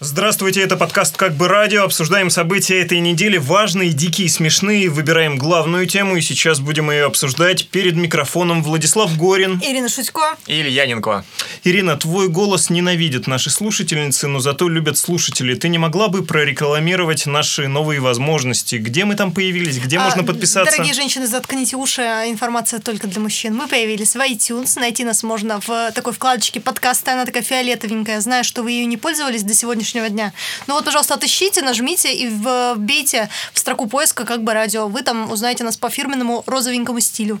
Здравствуйте, 0.00 0.60
это 0.60 0.76
подкаст 0.76 1.16
«Как 1.16 1.34
бы 1.34 1.48
радио». 1.48 1.82
Обсуждаем 1.82 2.30
события 2.30 2.80
этой 2.80 3.00
недели, 3.00 3.36
важные, 3.36 3.92
дикие, 3.92 4.28
смешные. 4.28 4.88
Выбираем 4.88 5.36
главную 5.36 5.88
тему, 5.88 6.14
и 6.14 6.20
сейчас 6.20 6.60
будем 6.60 6.88
ее 6.92 7.06
обсуждать. 7.06 7.66
Перед 7.66 7.96
микрофоном 7.96 8.62
Владислав 8.62 9.16
Горин. 9.18 9.60
Ирина 9.60 9.88
Шутько. 9.88 10.36
И 10.46 10.60
Илья 10.60 10.86
Ненко. 10.86 11.24
Ирина, 11.64 11.96
твой 11.96 12.28
голос 12.28 12.70
ненавидят 12.70 13.26
наши 13.26 13.50
слушательницы, 13.50 14.28
но 14.28 14.38
зато 14.38 14.68
любят 14.68 14.96
слушатели. 14.98 15.54
Ты 15.54 15.68
не 15.68 15.78
могла 15.78 16.06
бы 16.06 16.24
прорекламировать 16.24 17.26
наши 17.26 17.66
новые 17.66 17.98
возможности? 17.98 18.76
Где 18.76 19.04
мы 19.04 19.16
там 19.16 19.32
появились? 19.32 19.80
Где 19.80 19.98
А, 19.98 20.04
можно 20.04 20.22
подписаться? 20.22 20.70
Дорогие 20.70 20.94
женщины, 20.94 21.26
заткните 21.26 21.74
уши, 21.74 22.02
а 22.02 22.30
информация 22.30 22.78
только 22.78 23.08
для 23.08 23.20
мужчин. 23.20 23.52
Мы 23.52 23.66
появились 23.66 24.14
в 24.14 24.20
iTunes, 24.20 24.78
найти 24.78 25.02
нас 25.02 25.24
можно 25.24 25.60
в 25.60 25.90
такой 25.90 26.12
вкладочке 26.12 26.60
подкаста, 26.60 27.14
она 27.14 27.24
такая 27.24 27.42
фиолетовенькая. 27.42 28.20
Знаю, 28.20 28.44
что 28.44 28.62
вы 28.62 28.70
ее 28.70 28.86
не 28.86 28.96
пользовались 28.96 29.42
до 29.42 29.54
сегодняшнего 29.54 29.87
дня. 29.92 30.32
Ну 30.66 30.74
вот, 30.74 30.84
пожалуйста, 30.84 31.14
отыщите, 31.14 31.62
нажмите 31.62 32.14
и 32.14 32.28
вбейте 32.28 33.28
в 33.52 33.58
строку 33.58 33.86
поиска 33.86 34.24
как 34.24 34.42
бы 34.42 34.52
радио. 34.52 34.88
Вы 34.88 35.02
там 35.02 35.30
узнаете 35.30 35.64
нас 35.64 35.76
по 35.76 35.90
фирменному 35.90 36.42
розовенькому 36.46 37.00
стилю. 37.00 37.40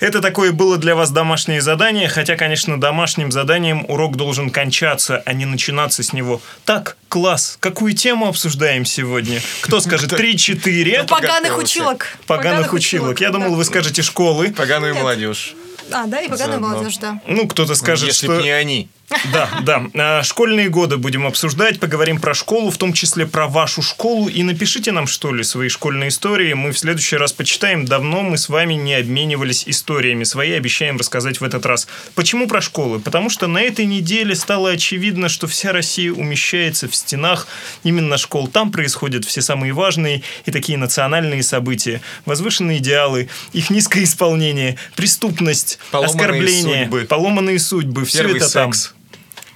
Это 0.00 0.20
такое 0.20 0.52
было 0.52 0.78
для 0.78 0.94
вас 0.94 1.10
домашнее 1.10 1.60
задание, 1.60 2.08
хотя, 2.08 2.36
конечно, 2.36 2.80
домашним 2.80 3.32
заданием 3.32 3.84
урок 3.88 4.16
должен 4.16 4.50
кончаться, 4.50 5.22
а 5.24 5.32
не 5.32 5.44
начинаться 5.44 6.02
с 6.02 6.12
него. 6.12 6.40
Так, 6.64 6.96
класс, 7.08 7.56
какую 7.60 7.94
тему 7.94 8.28
обсуждаем 8.28 8.84
сегодня? 8.84 9.40
Кто 9.60 9.80
скажет? 9.80 10.10
Три-четыре? 10.16 11.04
Поганых 11.04 11.50
готовился. 11.50 11.58
училок. 11.58 12.06
Поганых 12.26 12.72
училок. 12.72 13.20
Я 13.20 13.30
думал, 13.30 13.54
вы 13.54 13.64
скажете 13.64 14.02
школы. 14.02 14.50
Поганую 14.50 14.94
молодежь. 14.94 15.54
А, 15.90 16.06
да, 16.06 16.20
и 16.20 16.28
поганая 16.28 16.58
молодежь, 16.58 16.98
да. 16.98 17.20
Ну, 17.26 17.46
кто-то 17.48 17.74
скажет, 17.74 18.08
Если 18.08 18.26
что... 18.26 18.36
б 18.36 18.42
не 18.42 18.50
они. 18.50 18.88
Да, 19.32 19.48
да. 19.62 19.86
А, 19.94 20.22
Школьные 20.22 20.68
годы 20.68 20.96
будем 20.98 21.26
обсуждать, 21.26 21.80
поговорим 21.80 22.20
про 22.20 22.34
школу, 22.34 22.70
в 22.70 22.76
том 22.76 22.92
числе 22.92 23.26
про 23.26 23.46
вашу 23.48 23.82
школу. 23.82 24.28
И 24.28 24.42
напишите 24.42 24.92
нам, 24.92 25.06
что 25.06 25.32
ли, 25.32 25.42
свои 25.42 25.68
школьные 25.68 26.08
истории. 26.08 26.52
Мы 26.52 26.72
в 26.72 26.78
следующий 26.78 27.16
раз 27.16 27.32
почитаем. 27.32 27.84
Давно 27.84 28.22
мы 28.22 28.36
с 28.36 28.48
вами 28.48 28.74
не 28.74 28.94
обменивались 28.94 29.64
историями. 29.66 30.24
Свои 30.24 30.52
обещаем 30.52 30.98
рассказать 30.98 31.40
в 31.40 31.44
этот 31.44 31.64
раз. 31.66 31.88
Почему 32.14 32.46
про 32.46 32.60
школы? 32.60 33.00
Потому 33.00 33.30
что 33.30 33.46
на 33.46 33.58
этой 33.62 33.86
неделе 33.86 34.34
стало 34.34 34.70
очевидно, 34.70 35.28
что 35.28 35.46
вся 35.46 35.72
Россия 35.72 36.12
умещается 36.12 36.88
в 36.88 36.94
стенах 36.94 37.46
именно 37.84 38.18
школ. 38.18 38.48
Там 38.48 38.70
происходят 38.70 39.24
все 39.24 39.40
самые 39.40 39.72
важные 39.72 40.22
и 40.44 40.50
такие 40.50 40.76
национальные 40.78 41.42
события. 41.42 42.00
Возвышенные 42.26 42.78
идеалы, 42.78 43.28
их 43.52 43.70
низкое 43.70 44.04
исполнение, 44.04 44.76
преступность, 44.96 45.78
Поломанные 45.90 46.14
оскорбления, 46.14 46.82
судьбы. 46.84 47.04
поломанные 47.08 47.58
судьбы. 47.58 48.04
Все 48.04 48.18
Первый 48.18 48.36
это 48.36 48.52
там. 48.52 48.72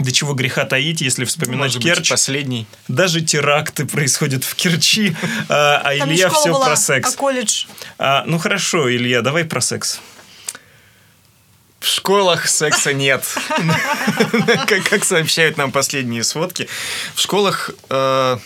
До 0.03 0.12
чего 0.12 0.34
греха 0.34 0.64
таить, 0.64 1.00
если 1.00 1.25
вспоминать 1.25 1.58
Может 1.75 1.83
быть, 1.83 1.95
Керчь. 1.95 2.11
последний. 2.11 2.67
Даже 2.89 3.20
теракты 3.20 3.86
происходят 3.86 4.44
в 4.44 4.55
Керчи, 4.55 5.14
а, 5.48 5.81
а 5.84 5.94
Илья 5.94 6.28
все 6.31 6.53
была, 6.53 6.67
про 6.67 6.77
секс. 6.77 7.14
а 7.14 7.17
колледж. 7.17 7.64
А, 7.98 8.25
ну 8.27 8.39
хорошо, 8.39 8.91
Илья, 8.91 9.22
давай 9.22 9.44
про 9.44 9.61
секс. 9.61 10.00
В 11.81 11.86
школах 11.86 12.48
секса 12.48 12.92
нет. 12.92 13.25
Как 14.69 14.84
как 14.89 15.05
сообщают 15.05 15.56
нам 15.56 15.72
последние 15.72 16.22
сводки. 16.22 16.69
В 17.16 17.20
школах 17.20 17.70
э, 17.91 18.39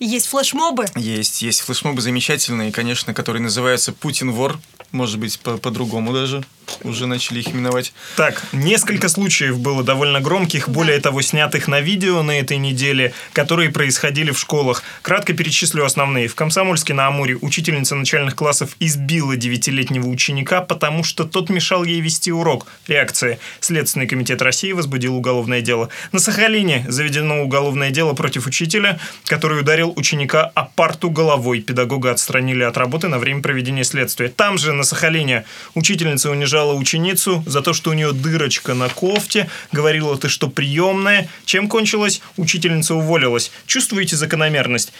Есть 0.00 0.28
флешмобы. 0.28 0.86
есть 0.96 1.42
есть 1.42 1.60
флешмобы 1.60 2.00
замечательные, 2.00 2.72
конечно, 2.72 3.12
которые 3.12 3.42
называются 3.42 3.92
«Путин 3.92 4.32
вор». 4.32 4.58
Может 4.92 5.20
быть, 5.20 5.38
по- 5.38 5.56
по-другому 5.56 6.12
даже. 6.12 6.42
Уже 6.82 7.06
начали 7.06 7.40
их 7.40 7.48
именовать. 7.48 7.92
Так, 8.16 8.42
несколько 8.52 9.08
случаев 9.08 9.58
было 9.58 9.82
довольно 9.84 10.20
громких, 10.20 10.68
более 10.68 10.98
того, 11.00 11.20
снятых 11.22 11.68
на 11.68 11.80
видео 11.80 12.22
на 12.22 12.32
этой 12.38 12.58
неделе, 12.58 13.12
которые 13.32 13.70
происходили 13.70 14.30
в 14.32 14.38
школах. 14.38 14.82
Кратко 15.02 15.32
перечислю 15.32 15.84
основные. 15.84 16.26
В 16.28 16.34
Комсомольске 16.34 16.94
на 16.94 17.06
Амуре 17.06 17.36
учительница 17.36 17.94
начальных 17.94 18.34
классов 18.34 18.76
избила 18.80 19.36
девятилетнего 19.36 20.08
ученика, 20.08 20.60
потому 20.60 21.04
что 21.04 21.24
тот 21.24 21.50
мешал 21.50 21.84
ей 21.84 22.00
вести 22.00 22.32
урок. 22.32 22.66
Реакция. 22.88 23.38
Следственный 23.60 24.06
комитет 24.08 24.42
России 24.42 24.72
возбудил 24.72 25.16
уголовное 25.16 25.60
дело. 25.60 25.88
На 26.12 26.18
Сахалине 26.18 26.84
заведено 26.88 27.42
уголовное 27.42 27.90
дело 27.90 28.12
против 28.14 28.46
учителя, 28.46 28.98
который 29.26 29.60
ударил 29.60 29.89
ученика 29.96 30.44
о 30.54 30.64
парту 30.64 31.10
головой. 31.10 31.60
Педагога 31.60 32.10
отстранили 32.10 32.62
от 32.62 32.76
работы 32.76 33.08
на 33.08 33.18
время 33.18 33.42
проведения 33.42 33.84
следствия. 33.84 34.28
Там 34.28 34.58
же, 34.58 34.72
на 34.72 34.82
Сахалине, 34.82 35.44
учительница 35.74 36.30
унижала 36.30 36.74
ученицу 36.74 37.42
за 37.46 37.62
то, 37.62 37.72
что 37.72 37.90
у 37.90 37.92
нее 37.92 38.12
дырочка 38.12 38.74
на 38.74 38.88
кофте. 38.88 39.48
Говорила, 39.72 40.16
ты 40.16 40.28
что, 40.28 40.48
приемная? 40.48 41.28
Чем 41.44 41.68
кончилось? 41.68 42.20
Учительница 42.36 42.94
уволилась. 42.94 43.50
Чувствуете 43.66 44.16
закономерность? 44.16 44.92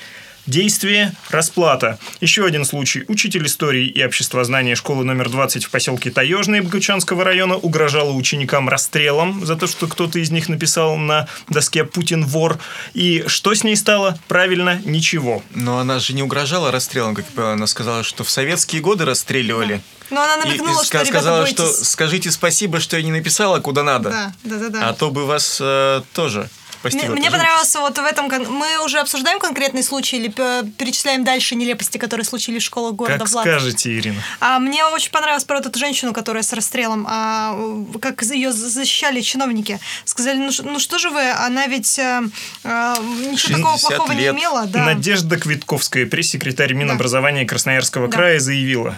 Действие– 0.46 1.12
расплата. 1.30 1.98
Еще 2.20 2.44
один 2.44 2.64
случай. 2.64 3.04
Учитель 3.08 3.46
истории 3.46 3.86
и 3.86 4.02
обществознания 4.04 4.74
школы 4.74 5.04
номер 5.04 5.28
20 5.28 5.64
в 5.64 5.70
поселке 5.70 6.10
Таежный 6.10 6.60
Богучанского 6.60 7.24
района 7.24 7.56
угрожала 7.56 8.10
ученикам 8.12 8.68
расстрелом 8.68 9.44
за 9.44 9.54
то, 9.56 9.66
что 9.66 9.86
кто-то 9.86 10.18
из 10.18 10.30
них 10.30 10.48
написал 10.48 10.96
на 10.96 11.28
доске 11.48 11.84
«Путин 11.84 12.24
вор». 12.24 12.58
И 12.94 13.24
что 13.26 13.54
с 13.54 13.62
ней 13.64 13.76
стало? 13.76 14.18
Правильно, 14.28 14.80
ничего. 14.84 15.42
Но 15.54 15.78
она 15.78 15.98
же 15.98 16.14
не 16.14 16.22
угрожала 16.22 16.72
расстрелом, 16.72 17.14
как 17.14 17.26
я. 17.36 17.50
Она 17.52 17.66
сказала, 17.66 18.02
что 18.02 18.24
в 18.24 18.30
советские 18.30 18.80
годы 18.82 19.04
расстреливали. 19.04 19.80
Но 20.10 20.22
она 20.22 20.34
И- 20.42 20.46
и 20.46 20.48
намекнула, 20.58 20.82
ска- 20.82 20.86
что, 21.02 21.04
сказала, 21.06 21.42
бойтесь. 21.42 21.54
что 21.54 21.84
скажите 21.84 22.30
спасибо, 22.32 22.80
что 22.80 22.96
я 22.96 23.02
не 23.04 23.12
написала, 23.12 23.60
куда 23.60 23.84
надо. 23.84 24.10
Да, 24.10 24.32
да, 24.42 24.56
да, 24.56 24.68
да. 24.70 24.88
А 24.88 24.92
то 24.94 25.10
бы 25.10 25.24
вас 25.26 25.58
э, 25.60 26.02
тоже 26.12 26.48
Мне, 26.82 27.08
мне 27.10 27.16
тоже. 27.28 27.30
понравился 27.32 27.80
вот 27.80 27.98
в 27.98 28.04
этом... 28.04 28.28
Мы 28.52 28.84
уже 28.84 29.00
обсуждаем 29.00 29.38
конкретный 29.38 29.82
случай 29.82 30.16
или 30.16 30.28
пе- 30.28 30.64
перечисляем 30.78 31.24
дальше 31.24 31.54
нелепости, 31.54 31.98
которые 31.98 32.24
случились 32.24 32.62
в 32.62 32.66
школах 32.66 32.94
города 32.94 33.18
Как 33.18 33.28
Влад? 33.30 33.44
скажете, 33.46 33.96
Ирина. 33.96 34.22
А 34.40 34.58
мне 34.58 34.84
очень 34.86 35.10
понравилось 35.10 35.44
про 35.44 35.58
эту 35.58 35.76
женщину, 35.78 36.12
которая 36.12 36.42
с 36.42 36.52
расстрелом, 36.52 37.06
а, 37.08 37.56
как 38.00 38.22
ее 38.22 38.52
защищали 38.52 39.20
чиновники. 39.20 39.78
Сказали, 40.04 40.38
ну, 40.38 40.50
ну 40.64 40.78
что 40.78 40.98
же 40.98 41.10
вы, 41.10 41.30
она 41.30 41.66
ведь 41.66 41.98
э, 41.98 42.22
ничего 42.64 43.56
такого 43.58 43.76
60 43.76 43.88
плохого 43.96 44.12
не 44.12 44.20
лет. 44.20 44.34
имела. 44.34 44.66
Да. 44.66 44.84
Надежда 44.84 45.38
Квитковская, 45.38 46.06
пресс-секретарь 46.06 46.72
Минобразования 46.72 47.44
Красноярского 47.46 48.08
Да. 48.08 48.16
края, 48.16 48.40
заявила. 48.40 48.96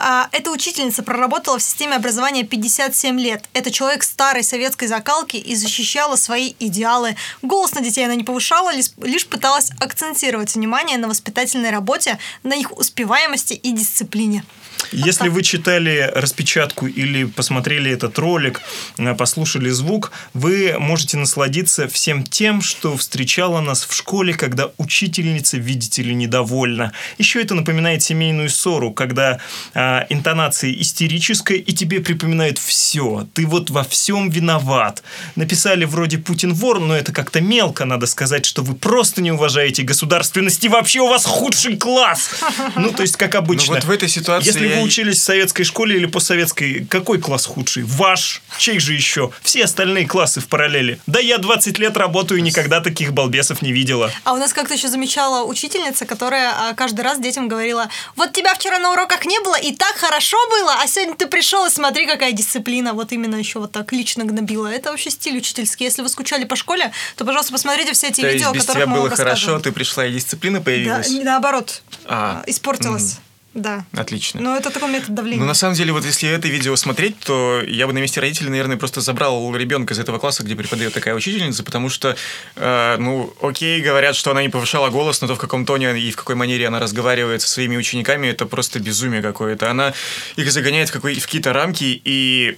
А, 0.00 0.28
Эта 0.30 0.52
учительница 0.52 1.02
проработала 1.02 1.58
в 1.58 1.62
системе 1.62 1.96
образования 1.96 2.44
57 2.44 3.18
лет. 3.18 3.44
Это 3.52 3.72
человек 3.72 4.04
старой 4.04 4.44
советской 4.44 4.86
закалки 4.86 5.36
и 5.36 5.56
защищала 5.56 6.14
свои 6.14 6.54
идеалы. 6.60 7.16
Голос 7.42 7.74
на 7.74 7.80
детей 7.80 8.04
она 8.04 8.14
не 8.14 8.22
повышала, 8.22 8.72
лишь, 8.72 8.90
лишь 9.02 9.26
пыталась 9.26 9.70
акцентировать 9.80 10.54
внимание 10.54 10.98
на 10.98 11.08
воспитательной 11.08 11.70
работе, 11.70 12.18
на 12.44 12.54
их 12.54 12.70
успеваемости 12.78 13.54
и 13.54 13.72
дисциплине. 13.72 14.44
Если 14.92 15.28
вы 15.28 15.42
читали 15.42 16.10
распечатку 16.14 16.86
или 16.86 17.24
посмотрели 17.24 17.90
этот 17.90 18.18
ролик, 18.18 18.60
э, 18.96 19.14
послушали 19.14 19.70
звук, 19.70 20.12
вы 20.34 20.76
можете 20.78 21.16
насладиться 21.16 21.88
всем 21.88 22.24
тем, 22.24 22.62
что 22.62 22.96
встречало 22.96 23.60
нас 23.60 23.84
в 23.84 23.94
школе, 23.94 24.34
когда 24.34 24.70
учительница, 24.78 25.58
видите 25.58 26.02
ли, 26.02 26.14
недовольна. 26.14 26.92
Еще 27.18 27.42
это 27.42 27.54
напоминает 27.54 28.02
семейную 28.02 28.48
ссору, 28.50 28.92
когда 28.92 29.40
а, 29.74 30.06
интонация 30.08 30.72
истерическая, 30.72 31.58
и 31.58 31.72
тебе 31.72 32.00
припоминают 32.00 32.58
все. 32.58 33.26
Ты 33.34 33.46
вот 33.46 33.70
во 33.70 33.84
всем 33.84 34.30
виноват. 34.30 35.02
Написали 35.36 35.84
вроде 35.84 36.18
Путин 36.18 36.54
вор, 36.54 36.80
но 36.80 36.96
это 36.96 37.12
как-то 37.12 37.40
мелко, 37.40 37.84
надо 37.84 38.06
сказать, 38.06 38.46
что 38.46 38.62
вы 38.62 38.74
просто 38.74 39.20
не 39.22 39.32
уважаете 39.32 39.82
государственность, 39.82 40.64
и 40.64 40.68
вообще 40.68 41.00
у 41.00 41.08
вас 41.08 41.24
худший 41.24 41.76
класс. 41.76 42.30
Ну, 42.76 42.92
то 42.92 43.02
есть, 43.02 43.16
как 43.16 43.34
обычно. 43.34 43.74
Ну, 43.74 43.74
вот 43.74 43.84
в 43.84 43.90
этой 43.90 44.08
ситуации 44.08 44.46
Если 44.46 44.67
вы 44.68 44.74
я- 44.76 44.82
учились 44.82 45.18
в 45.18 45.22
советской 45.22 45.64
школе 45.64 45.96
или 45.96 46.06
постсоветской, 46.06 46.86
какой 46.88 47.18
класс 47.20 47.46
худший? 47.46 47.84
Ваш. 47.84 48.42
Чей 48.58 48.78
же 48.78 48.92
еще? 48.94 49.30
Все 49.42 49.64
остальные 49.64 50.06
классы 50.06 50.40
в 50.40 50.48
параллели. 50.48 51.00
Да 51.06 51.20
я 51.20 51.38
20 51.38 51.78
лет 51.78 51.96
работаю 51.96 52.38
и 52.38 52.42
никогда 52.42 52.80
таких 52.80 53.12
балбесов 53.12 53.62
не 53.62 53.72
видела. 53.72 54.10
А 54.24 54.32
у 54.32 54.36
нас 54.36 54.52
как-то 54.52 54.74
еще 54.74 54.88
замечала 54.88 55.44
учительница, 55.44 56.06
которая 56.06 56.52
а, 56.70 56.74
каждый 56.74 57.00
раз 57.00 57.18
детям 57.20 57.48
говорила, 57.48 57.88
вот 58.16 58.32
тебя 58.32 58.54
вчера 58.54 58.78
на 58.78 58.92
уроках 58.92 59.24
не 59.24 59.38
было, 59.40 59.58
и 59.58 59.74
так 59.74 59.96
хорошо 59.96 60.36
было, 60.50 60.74
а 60.82 60.86
сегодня 60.86 61.14
ты 61.16 61.26
пришел, 61.26 61.66
и 61.66 61.70
смотри, 61.70 62.06
какая 62.06 62.32
дисциплина. 62.32 62.92
Вот 62.92 63.12
именно 63.12 63.36
еще 63.36 63.58
вот 63.58 63.72
так 63.72 63.92
лично 63.92 64.24
гнобила. 64.24 64.66
Это 64.66 64.90
вообще 64.90 65.10
стиль 65.10 65.38
учительский. 65.38 65.84
Если 65.86 66.02
вы 66.02 66.08
скучали 66.08 66.44
по 66.44 66.56
школе, 66.56 66.92
то, 67.16 67.24
пожалуйста, 67.24 67.52
посмотрите 67.52 67.92
все 67.92 68.08
эти 68.08 68.20
То 68.20 68.28
видео, 68.28 68.50
о 68.50 68.52
без 68.52 68.62
которых 68.62 68.82
тебя 68.84 68.86
мы 68.86 68.98
вам 69.00 69.08
было 69.08 69.16
хорошо, 69.16 69.58
ты 69.58 69.72
пришла 69.72 70.06
и 70.06 70.12
дисциплина 70.12 70.58
Да, 70.58 70.64
появилась? 70.64 71.08
не 71.10 71.24
наоборот. 71.24 71.82
А, 72.06 72.42
А, 72.44 72.50
Испортилась. 72.50 73.18
Да. 73.58 73.84
Отлично. 73.92 74.40
Но 74.40 74.56
это 74.56 74.70
такой 74.70 74.88
метод 74.90 75.14
давления. 75.14 75.40
Ну, 75.40 75.46
на 75.46 75.54
самом 75.54 75.74
деле, 75.74 75.92
вот 75.92 76.04
если 76.04 76.28
это 76.28 76.48
видео 76.48 76.76
смотреть, 76.76 77.18
то 77.20 77.62
я 77.66 77.86
бы 77.86 77.92
на 77.92 77.98
месте 77.98 78.20
родителей, 78.20 78.50
наверное, 78.50 78.76
просто 78.76 79.00
забрал 79.00 79.54
ребенка 79.56 79.94
из 79.94 79.98
этого 79.98 80.18
класса, 80.18 80.42
где 80.44 80.54
преподает 80.54 80.92
такая 80.94 81.14
учительница, 81.14 81.62
потому 81.64 81.88
что, 81.88 82.16
э, 82.56 82.96
ну, 82.98 83.34
окей, 83.42 83.80
говорят, 83.80 84.16
что 84.16 84.30
она 84.30 84.42
не 84.42 84.48
повышала 84.48 84.90
голос, 84.90 85.20
но 85.20 85.26
то, 85.28 85.34
в 85.34 85.38
каком 85.38 85.64
тоне 85.66 85.98
и 85.98 86.10
в 86.10 86.16
какой 86.16 86.34
манере 86.34 86.66
она 86.68 86.78
разговаривает 86.78 87.42
со 87.42 87.48
своими 87.48 87.76
учениками, 87.76 88.28
это 88.28 88.46
просто 88.46 88.78
безумие 88.78 89.22
какое-то. 89.22 89.70
Она 89.70 89.92
их 90.36 90.50
загоняет 90.52 90.88
в, 90.88 90.92
какой- 90.92 91.14
в 91.18 91.24
какие-то 91.26 91.52
рамки, 91.52 92.00
и 92.04 92.56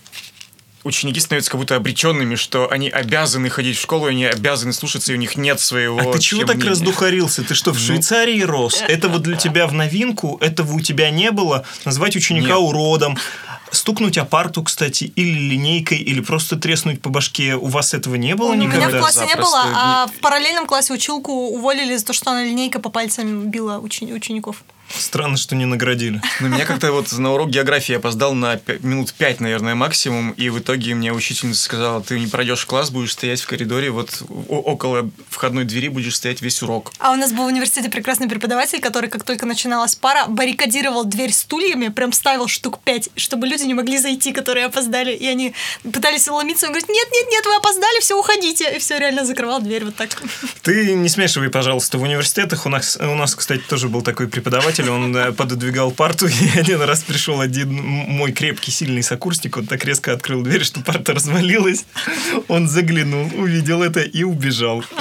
ученики 0.85 1.21
становятся 1.21 1.51
как 1.51 1.61
будто 1.61 1.77
обреченными, 1.77 2.35
что 2.37 2.71
они 2.71 2.89
обязаны 2.89 3.51
ходить 3.51 3.77
в 3.77 3.81
школу, 3.81 4.07
они 4.07 4.25
обязаны 4.25 4.73
слушаться, 4.73 5.13
и 5.13 5.15
у 5.15 5.19
них 5.19 5.37
нет 5.37 5.61
своего... 5.61 5.99
А 5.99 6.13
ты 6.13 6.19
чего 6.19 6.45
так 6.45 6.57
мнения. 6.57 6.71
раздухарился? 6.71 7.43
Ты 7.45 7.55
что, 7.55 7.73
в 7.73 7.79
Швейцарии 7.79 8.41
рос? 8.43 8.83
Этого 8.87 9.19
для 9.19 9.37
тебя 9.37 9.67
в 9.67 9.73
новинку? 9.73 10.39
Этого 10.41 10.73
у 10.75 10.81
тебя 10.81 11.11
не 11.11 11.31
было? 11.31 11.65
Назвать 11.85 12.17
ученика 12.17 12.49
Нет. 12.55 12.59
уродом? 12.59 13.19
Стукнуть 13.73 14.19
о 14.19 14.25
парту, 14.25 14.65
кстати, 14.65 15.05
или 15.15 15.39
линейкой, 15.51 15.99
или 15.99 16.21
просто 16.21 16.57
треснуть 16.57 17.01
по 17.01 17.09
башке. 17.09 17.55
У 17.55 17.67
вас 17.67 17.95
этого 17.95 18.17
не 18.17 18.35
было 18.35 18.49
У 18.51 18.55
меня 18.55 18.67
никогда? 18.67 18.97
в 18.99 19.01
классе 19.01 19.21
не 19.21 19.29
Запросто. 19.29 19.43
было, 19.63 19.73
а 19.77 20.07
в 20.09 20.13
параллельном 20.21 20.67
классе 20.67 20.93
училку 20.93 21.33
уволили 21.33 21.97
за 21.97 22.05
то, 22.05 22.13
что 22.13 22.33
она 22.33 22.43
линейка 22.43 22.81
по 22.81 22.89
пальцам 22.91 23.49
била 23.49 23.79
учени- 23.79 24.13
учеников. 24.13 24.65
Странно, 24.97 25.37
что 25.37 25.57
не 25.57 25.67
наградили. 25.67 26.21
Ну, 26.41 26.49
меня 26.49 26.65
как-то 26.65 26.93
вот 26.93 27.13
на 27.13 27.33
урок 27.33 27.51
географии 27.51 27.93
я 27.93 27.99
опоздал 27.99 28.35
на 28.35 28.61
минут 28.81 29.13
пять, 29.15 29.41
наверное, 29.41 29.75
максимум, 29.75 30.33
и 30.33 30.49
в 30.49 30.59
итоге 30.59 30.95
мне 30.95 31.13
учительница 31.13 31.63
сказала, 31.63 32.03
ты 32.03 32.19
не 32.19 32.27
пройдешь 32.27 32.61
в 32.61 32.67
класс, 32.67 32.91
будешь 32.91 33.13
стоять 33.13 33.41
в 33.41 33.47
коридоре, 33.47 33.91
вот 33.91 34.23
около 34.49 35.11
входной 35.29 35.65
двери 35.65 35.89
будешь 35.89 36.17
стоять 36.17 36.43
весь 36.43 36.63
урок. 36.63 36.93
А 36.99 37.13
у 37.13 37.17
нас 37.17 37.33
был 37.33 37.45
в 37.45 37.47
университете 37.47 37.89
прекрасный 37.89 38.29
преподаватель, 38.29 38.81
который, 38.81 39.09
как 39.09 39.25
только 39.25 39.47
начиналась 39.47 39.95
пара, 39.95 40.27
баррикадировал 40.27 41.05
дверь 41.05 41.33
стульями, 41.33 41.89
прям 41.89 42.13
ставил 42.13 42.49
штук 42.49 42.81
пять, 42.83 43.11
чтобы 43.17 43.47
люди 43.47 43.65
не 43.65 43.75
могли 43.75 43.99
зайти, 43.99 44.33
которые 44.33 44.67
опоздали. 44.67 45.13
И 45.13 45.27
они 45.27 45.55
пытались 45.83 46.29
ломиться. 46.29 46.67
Он 46.67 46.73
говорит, 46.73 46.89
нет, 46.89 47.09
нет, 47.13 47.27
нет, 47.31 47.45
вы 47.47 47.57
опоздали, 47.57 48.01
все, 48.01 48.19
уходите. 48.19 48.77
И 48.77 48.79
все, 48.79 48.99
реально 48.99 49.25
закрывал 49.25 49.61
дверь 49.61 49.85
вот 49.85 49.97
так. 49.97 50.11
Ты 50.63 50.95
не 50.95 51.09
смешивай, 51.09 51.49
пожалуйста, 51.49 51.99
в 51.99 52.03
университетах. 52.03 52.67
У 52.67 52.69
нас, 52.69 52.99
у 53.01 53.15
нас 53.15 53.35
кстати, 53.35 53.63
тоже 53.69 53.89
был 53.89 54.03
такой 54.03 54.29
преподаватель. 54.29 54.80
Он 54.89 55.15
э, 55.17 55.33
пододвигал 55.33 55.91
парту, 55.91 56.27
и 56.29 56.59
один 56.59 56.83
раз 56.83 57.03
пришел 57.03 57.41
один 57.41 57.73
мой 57.73 58.33
крепкий, 58.33 58.71
сильный 58.71 59.03
сокурсник. 59.03 59.57
Он 59.57 59.67
так 59.67 59.85
резко 59.85 60.13
открыл 60.13 60.43
дверь, 60.43 60.65
что 60.65 60.81
парта 60.81 61.13
развалилась. 61.15 61.85
Он 62.49 62.69
заглянул, 62.69 63.31
увидел 63.37 63.83
это 63.83 64.01
и 64.01 64.23
убежал. 64.23 64.85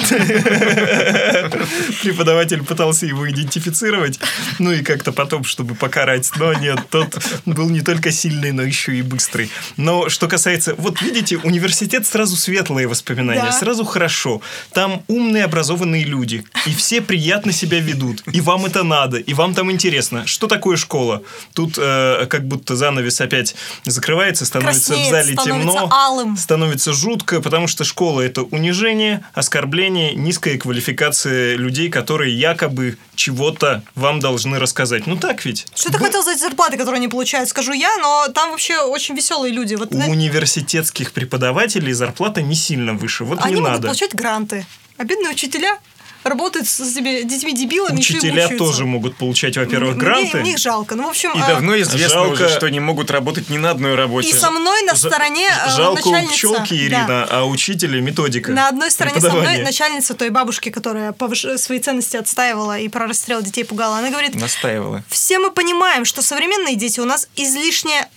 Преподаватель 2.02 2.62
пытался 2.64 3.06
его 3.06 3.28
идентифицировать, 3.30 4.18
ну 4.58 4.72
и 4.72 4.82
как-то 4.82 5.12
потом, 5.12 5.44
чтобы 5.44 5.74
покарать. 5.74 6.30
Но 6.36 6.52
нет, 6.54 6.80
тот 6.90 7.18
был 7.46 7.68
не 7.70 7.80
только 7.80 8.10
сильный, 8.10 8.52
но 8.52 8.62
еще 8.62 8.96
и 8.96 9.02
быстрый. 9.02 9.50
Но 9.76 10.08
что 10.08 10.28
касается... 10.28 10.74
Вот 10.76 11.00
видите, 11.02 11.36
университет 11.38 12.06
сразу 12.06 12.36
светлые 12.36 12.86
воспоминания, 12.86 13.42
Да. 13.42 13.52
сразу 13.52 13.84
хорошо. 13.84 14.40
Там 14.72 15.02
умные, 15.08 15.44
образованные 15.44 16.04
люди, 16.04 16.44
и 16.66 16.74
все 16.74 17.00
приятно 17.00 17.52
себя 17.52 17.80
ведут. 17.80 18.22
И 18.32 18.40
вам 18.40 18.66
это 18.66 18.82
надо, 18.82 19.18
и 19.18 19.34
вам 19.34 19.54
там 19.54 19.69
интересно. 19.70 20.26
Что 20.26 20.46
такое 20.46 20.76
школа? 20.76 21.22
Тут 21.54 21.74
э, 21.78 22.26
как 22.28 22.46
будто 22.46 22.76
занавес 22.76 23.20
опять 23.20 23.54
закрывается, 23.84 24.44
становится 24.44 24.88
Краснеет, 24.88 25.08
в 25.08 25.10
зале 25.10 25.32
становится 25.34 25.68
темно, 25.78 25.88
алым. 25.92 26.36
становится 26.36 26.92
жутко, 26.92 27.40
потому 27.40 27.66
что 27.66 27.84
школа 27.84 28.20
это 28.20 28.42
унижение, 28.42 29.24
оскорбление, 29.34 30.14
низкая 30.14 30.58
квалификация 30.58 31.56
людей, 31.56 31.88
которые 31.90 32.38
якобы 32.38 32.96
чего-то 33.14 33.82
вам 33.94 34.20
должны 34.20 34.58
рассказать. 34.58 35.06
Ну 35.06 35.16
так 35.16 35.44
ведь? 35.44 35.66
Что 35.74 35.92
ты 35.92 35.98
хотел 35.98 36.22
за 36.22 36.32
эти 36.32 36.40
зарплаты, 36.40 36.76
которые 36.76 36.96
они 36.98 37.08
получают, 37.08 37.48
скажу 37.48 37.72
я, 37.72 37.90
но 37.98 38.28
там 38.34 38.50
вообще 38.50 38.78
очень 38.80 39.14
веселые 39.14 39.52
люди. 39.52 39.74
Вот 39.74 39.94
У 39.94 39.98
на- 39.98 40.06
университетских 40.06 41.12
преподавателей 41.12 41.92
зарплата 41.92 42.42
не 42.42 42.54
сильно 42.54 42.94
выше. 42.94 43.24
Вот 43.24 43.38
они 43.42 43.54
не 43.56 43.60
могут 43.60 43.72
надо. 43.76 43.86
получать 43.88 44.14
гранты. 44.14 44.66
А 44.96 45.04
бедные 45.04 45.30
учителя 45.30 45.78
работают 46.24 46.68
с 46.68 46.80
этими 46.80 47.22
детьми-дебилами, 47.22 47.98
еще 47.98 48.14
и 48.14 48.16
Учителя 48.18 48.48
тоже 48.58 48.84
могут 48.86 49.16
получать, 49.16 49.56
во-первых, 49.56 49.96
Мне- 49.96 50.04
гранты. 50.04 50.36
Мне 50.40 50.52
их 50.52 50.58
жалко. 50.58 50.94
Ну, 50.94 51.04
в 51.06 51.10
общем, 51.10 51.32
И 51.34 51.40
а, 51.40 51.46
давно 51.46 51.78
известно 51.80 52.08
жалко- 52.20 52.32
уже, 52.32 52.48
что 52.48 52.66
они 52.66 52.80
могут 52.80 53.10
работать 53.10 53.48
не 53.50 53.58
на 53.58 53.70
одной 53.70 53.94
работе. 53.94 54.28
и 54.28 54.32
со 54.32 54.50
мной 54.50 54.82
на 54.82 54.94
стороне 54.94 55.48
э, 55.48 55.70
Жалко 55.76 56.06
у 56.08 56.10
начальница. 56.12 56.34
пчелки, 56.34 56.74
Да. 56.74 56.84
Ирина, 56.84 57.26
а 57.30 57.44
учителя 57.46 58.00
методика. 58.00 58.52
На 58.52 58.68
одной 58.68 58.90
стороне 58.90 59.20
со 59.20 59.30
мной 59.32 59.58
начальница 59.58 60.14
той 60.14 60.30
бабушки, 60.30 60.70
которая 60.70 61.12
повыш- 61.12 61.56
свои 61.58 61.78
ценности 61.80 62.16
отстаивала 62.16 62.78
и 62.78 62.88
про 62.88 63.06
расстрел 63.06 63.42
детей 63.42 63.64
пугала. 63.64 63.98
Она 63.98 64.10
говорит, 64.10 64.34
Настаивала. 64.34 65.02
все 65.08 65.38
мы 65.38 65.50
понимаем, 65.50 66.04
что 66.04 66.22
современные 66.22 66.76
дети 66.76 67.00
у 67.00 67.04
нас 67.04 67.28
излишне 67.36 68.08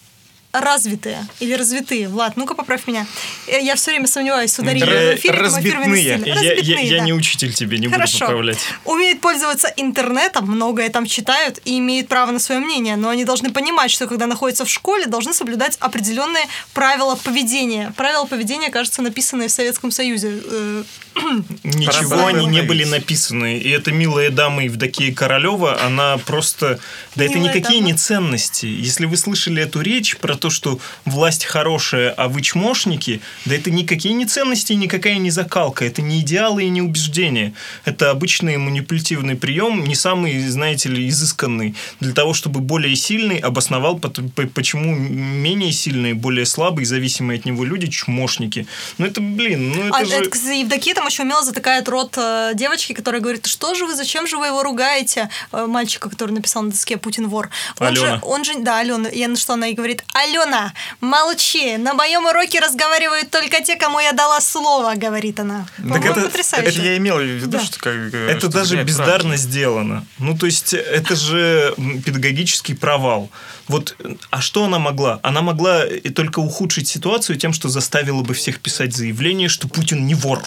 развитые 0.53 1.27
или 1.39 1.53
развитые. 1.53 2.07
Влад, 2.07 2.37
ну-ка 2.37 2.53
поправь 2.53 2.87
меня. 2.87 3.05
Э, 3.47 3.59
Я 3.61 3.75
все 3.75 3.91
время 3.91 4.07
сомневаюсь 4.07 4.53
с 4.53 4.59
ударением 4.59 4.87
Р- 4.87 5.15
в 5.15 5.19
эфире, 5.19 5.33
это 5.33 5.43
разбитные. 5.43 6.17
стиль. 6.19 6.27
Я, 6.27 6.33
я- 6.33 6.35
Разбитные, 6.55 6.87
я 6.87 6.97
да. 6.99 7.05
не 7.05 7.13
учитель 7.13 7.53
тебе, 7.53 7.79
не 7.79 7.87
Хорошо. 7.87 8.13
буду 8.19 8.25
поправлять. 8.27 8.57
Умеют 8.85 9.19
пользоваться 9.21 9.67
интернетом, 9.77 10.45
многое 10.45 10.89
там 10.89 11.05
читают 11.05 11.59
и 11.65 11.79
имеют 11.79 12.07
право 12.07 12.31
на 12.31 12.39
свое 12.39 12.61
мнение, 12.61 12.95
но 12.95 13.09
они 13.09 13.25
должны 13.25 13.51
понимать, 13.51 13.91
что 13.91 14.07
когда 14.07 14.27
находятся 14.27 14.65
в 14.65 14.69
школе, 14.69 15.05
должны 15.07 15.33
соблюдать 15.33 15.77
определенные 15.79 16.45
правила 16.73 17.15
поведения. 17.15 17.91
Правила 17.97 18.25
поведения, 18.25 18.69
кажется, 18.69 19.01
написанные 19.01 19.47
в 19.47 19.51
Советском 19.51 19.91
Союзе. 19.91 20.39
Э, 20.45 20.83
Ничего 21.63 22.25
они 22.27 22.45
не 22.47 22.61
были 22.61 22.83
написаны. 22.85 23.57
И 23.57 23.69
эта 23.69 23.91
милая 23.91 24.29
дама 24.29 24.63
Евдокия 24.63 25.13
Королева, 25.13 25.81
она 25.81 26.17
просто... 26.17 26.79
Да 27.15 27.23
это 27.25 27.35
Милая 27.35 27.53
никакие 27.55 27.79
дама. 27.81 27.91
не 27.91 27.97
ценности. 27.97 28.65
Если 28.65 29.05
вы 29.05 29.17
слышали 29.17 29.61
эту 29.63 29.81
речь 29.81 30.17
про 30.17 30.35
то, 30.43 30.49
что 30.49 30.77
власть 31.05 31.45
хорошая, 31.45 32.11
а 32.11 32.27
вы 32.27 32.41
чмошники, 32.41 33.21
да 33.45 33.55
это 33.55 33.71
никакие 33.71 34.13
не 34.13 34.25
ценности 34.25 34.73
никакая 34.73 35.17
не 35.17 35.31
закалка. 35.31 35.85
Это 35.85 36.01
не 36.01 36.19
идеалы 36.19 36.65
и 36.65 36.69
не 36.69 36.81
убеждения. 36.81 37.53
Это 37.85 38.11
обычный 38.11 38.57
манипулятивный 38.57 39.35
прием, 39.35 39.85
не 39.85 39.95
самый, 39.95 40.45
знаете 40.49 40.89
ли, 40.89 41.07
изысканный. 41.07 41.75
Для 42.01 42.11
того, 42.11 42.33
чтобы 42.33 42.59
более 42.59 42.93
сильный 42.97 43.37
обосновал, 43.37 43.97
почему 44.53 44.93
менее 44.93 45.71
сильные, 45.71 46.13
более 46.13 46.45
слабые, 46.45 46.85
зависимые 46.85 47.39
от 47.39 47.45
него 47.45 47.63
люди 47.63 47.87
чмошники. 47.87 48.67
Ну 48.97 49.05
это, 49.05 49.21
блин, 49.21 49.69
ну 49.69 49.83
это 49.87 49.97
а 49.97 50.03
же... 50.03 50.15
это, 50.15 50.29
кстати, 50.29 50.57
Евдокия 50.57 50.93
там 50.93 51.07
еще 51.07 51.23
умело 51.23 51.41
затыкает 51.41 51.87
рот 51.87 52.17
э, 52.17 52.51
девочки, 52.53 52.91
которая 52.91 53.21
говорит, 53.21 53.45
что 53.45 53.75
же 53.75 53.85
вы, 53.85 53.95
зачем 53.95 54.27
же 54.27 54.37
вы 54.37 54.47
его 54.47 54.61
ругаете? 54.61 55.29
Э, 55.53 55.67
мальчика, 55.67 56.09
который 56.09 56.31
написал 56.31 56.63
на 56.63 56.71
доске 56.71 56.97
«Путин 56.97 57.29
вор». 57.29 57.49
Он 57.79 57.87
Алена. 57.87 58.17
же, 58.17 58.19
он 58.23 58.43
же, 58.43 58.59
да, 58.59 58.79
Алена, 58.79 59.07
я 59.07 59.29
на 59.29 59.37
что 59.37 59.53
она 59.53 59.67
и 59.67 59.73
говорит, 59.73 60.03
Алена, 60.13 60.32
молчи, 61.01 61.77
на 61.77 61.93
моем 61.93 62.25
уроке 62.25 62.59
разговаривают 62.59 63.29
только 63.31 63.61
те, 63.63 63.75
кому 63.75 63.99
я 63.99 64.11
дала 64.13 64.41
слово, 64.41 64.93
говорит 64.95 65.39
она. 65.39 65.65
По-моему, 65.77 66.05
это- 66.11 66.21
потрясающе. 66.21 66.69
Это 66.69 66.81
я 66.81 66.97
имел 66.97 67.17
в 67.17 67.23
виду, 67.23 67.47
Да. 67.51 67.63
что 67.63 67.79
как... 67.79 67.93
э, 68.13 68.27
Это 68.29 68.39
что 68.39 68.49
даже 68.49 68.83
бездарно 68.83 69.29
рамки. 69.31 69.41
сделано. 69.41 70.05
Ну, 70.19 70.37
то 70.37 70.45
есть, 70.45 70.73
это 70.73 71.15
же 71.15 71.73
педагогический 72.05 72.73
провал. 72.73 73.29
Вот, 73.67 73.95
э, 73.99 74.15
а 74.29 74.41
что 74.41 74.63
она 74.65 74.79
могла? 74.79 75.19
Она 75.23 75.41
могла 75.41 75.85
и 75.85 76.09
только 76.09 76.39
ухудшить 76.39 76.87
ситуацию 76.87 77.37
тем, 77.37 77.53
что 77.53 77.69
заставила 77.69 78.21
бы 78.23 78.33
всех 78.33 78.59
писать 78.59 78.95
заявление, 78.95 79.49
что 79.49 79.67
Путин 79.67 80.05
не 80.05 80.15
вор. 80.15 80.43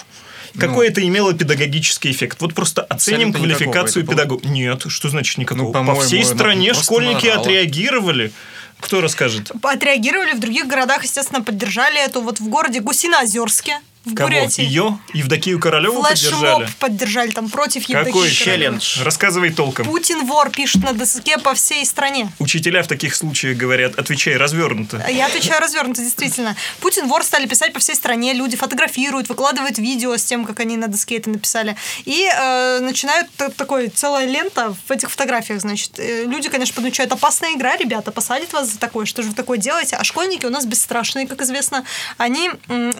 Какой 0.58 0.88
это 0.88 1.06
имело 1.06 1.34
педагогический 1.34 2.10
эффект? 2.10 2.38
Вот 2.40 2.54
просто 2.54 2.80
оценим 2.80 3.30
квалификацию 3.32 4.04
было- 4.06 4.14
педагога. 4.14 4.48
Нет, 4.48 4.84
что 4.88 5.10
значит 5.10 5.36
никакого? 5.36 5.70
Ну, 5.82 5.94
По 5.94 6.00
всей 6.00 6.24
стране 6.24 6.72
школьники 6.72 7.26
наорала. 7.26 7.42
отреагировали. 7.42 8.32
Кто 8.80 9.00
расскажет? 9.00 9.50
Отреагировали 9.62 10.32
в 10.32 10.40
других 10.40 10.66
городах, 10.66 11.02
естественно, 11.02 11.42
поддержали 11.42 11.98
эту. 11.98 12.20
Вот 12.20 12.40
в 12.40 12.48
городе 12.48 12.80
Гусиноозерске, 12.80 13.80
в 14.06 14.14
Кого? 14.14 14.28
Бурятии. 14.28 14.62
Ее? 14.62 14.98
Евдокию 15.12 15.58
Королеву 15.58 16.02
Флешмоб 16.02 16.40
поддержали? 16.40 16.68
поддержали 16.78 17.30
там 17.32 17.50
против 17.50 17.82
Какой 17.86 17.98
Евдокии 17.98 18.12
Королевой. 18.12 18.30
челлендж? 18.34 19.02
Рассказывай 19.02 19.52
толком. 19.52 19.84
Путин 19.84 20.24
вор 20.26 20.50
пишет 20.50 20.82
на 20.84 20.92
доске 20.92 21.38
по 21.38 21.54
всей 21.54 21.84
стране. 21.84 22.30
Учителя 22.38 22.82
в 22.82 22.86
таких 22.86 23.14
случаях 23.16 23.56
говорят, 23.58 23.98
отвечай 23.98 24.36
развернуто. 24.36 25.04
Я 25.10 25.26
отвечаю 25.26 25.60
развернуто, 25.60 26.02
действительно. 26.02 26.54
Путин 26.80 27.08
вор 27.08 27.24
стали 27.24 27.46
писать 27.46 27.72
по 27.72 27.80
всей 27.80 27.96
стране, 27.96 28.32
люди 28.32 28.56
фотографируют, 28.56 29.28
выкладывают 29.28 29.78
видео 29.78 30.16
с 30.16 30.24
тем, 30.24 30.44
как 30.44 30.60
они 30.60 30.76
на 30.76 30.86
доске 30.88 31.16
это 31.16 31.28
написали. 31.30 31.76
И 32.04 32.28
э, 32.32 32.78
начинают 32.80 33.28
такой 33.56 33.88
целая 33.88 34.26
лента 34.26 34.74
в 34.86 34.90
этих 34.92 35.10
фотографиях, 35.10 35.60
значит. 35.60 35.98
Э, 35.98 36.24
Люди, 36.26 36.48
конечно, 36.48 36.74
подмечают, 36.74 37.10
опасная 37.12 37.54
игра, 37.54 37.76
ребята, 37.76 38.12
посадят 38.12 38.52
вас 38.52 38.70
за 38.70 38.78
такое, 38.78 39.04
что 39.06 39.22
же 39.22 39.30
вы 39.30 39.34
такое 39.34 39.58
делаете? 39.58 39.96
А 39.96 40.04
школьники 40.04 40.46
у 40.46 40.50
нас 40.50 40.64
бесстрашные, 40.64 41.26
как 41.26 41.42
известно. 41.42 41.84
Они, 42.18 42.50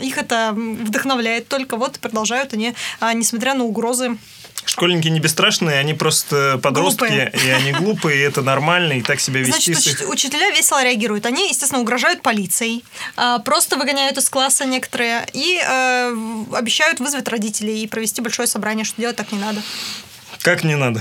их 0.01 0.19
это 0.19 0.49
м, 0.57 0.77
вдохновляет 0.97 1.49
только, 1.49 1.77
вот 1.77 1.99
продолжают 1.99 2.53
они, 2.55 2.75
а, 3.01 3.13
несмотря 3.13 3.55
на 3.55 3.65
угрозы, 3.65 4.17
Школьники 4.65 5.07
не 5.07 5.21
бесстрашные, 5.21 5.79
они 5.79 5.95
просто 5.95 6.59
подростки, 6.61 6.99
Глупые. 6.99 7.33
и 7.45 7.51
они 7.51 7.71
глупые, 7.71 8.19
и 8.19 8.21
это 8.23 8.43
нормально, 8.43 8.95
и 8.95 9.01
так 9.01 9.21
себя 9.21 9.39
вести 9.39 9.73
Значит, 9.73 10.01
их... 10.01 10.09
уч- 10.09 10.13
учителя 10.13 10.51
весело 10.51 10.83
реагируют. 10.83 11.25
Они, 11.25 11.49
естественно, 11.49 11.81
угрожают 11.81 12.21
полицией, 12.21 12.85
а, 13.17 13.39
просто 13.39 13.77
выгоняют 13.77 14.19
из 14.19 14.29
класса 14.29 14.65
некоторые 14.65 15.25
и 15.33 15.63
э, 15.65 16.17
обещают 16.53 16.99
вызвать 16.99 17.29
родителей 17.29 17.85
и 17.85 17.87
провести 17.87 18.21
большое 18.21 18.49
собрание, 18.49 18.85
что 18.85 19.01
делать 19.01 19.15
так 19.15 19.31
не 19.31 19.39
надо. 19.39 19.63
Как 20.41 20.65
не 20.65 20.75
надо? 20.75 21.01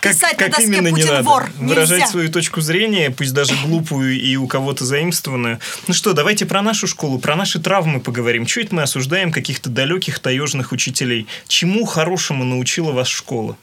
Как, 0.00 0.14
Писать 0.14 0.32
на 0.32 0.38
как 0.38 0.50
доске 0.52 0.64
именно 0.64 0.88
не 0.88 0.92
«Путин 0.92 1.08
надо? 1.08 1.22
вор» 1.28 1.50
Выражать 1.58 1.98
нельзя. 1.98 2.10
свою 2.10 2.30
точку 2.32 2.62
зрения, 2.62 3.10
пусть 3.10 3.34
даже 3.34 3.54
глупую 3.66 4.18
и 4.18 4.34
у 4.36 4.46
кого-то 4.46 4.84
заимствованную. 4.86 5.60
Ну 5.88 5.94
что, 5.94 6.14
давайте 6.14 6.46
про 6.46 6.62
нашу 6.62 6.86
школу, 6.86 7.18
про 7.18 7.36
наши 7.36 7.60
травмы 7.60 8.00
поговорим. 8.00 8.46
Это 8.46 8.74
мы 8.74 8.82
осуждаем 8.82 9.30
каких-то 9.30 9.68
далеких 9.68 10.18
таежных 10.18 10.72
учителей? 10.72 11.26
Чему 11.48 11.84
хорошему 11.84 12.44
научила 12.44 12.92
вас 12.92 13.08
школа? 13.08 13.56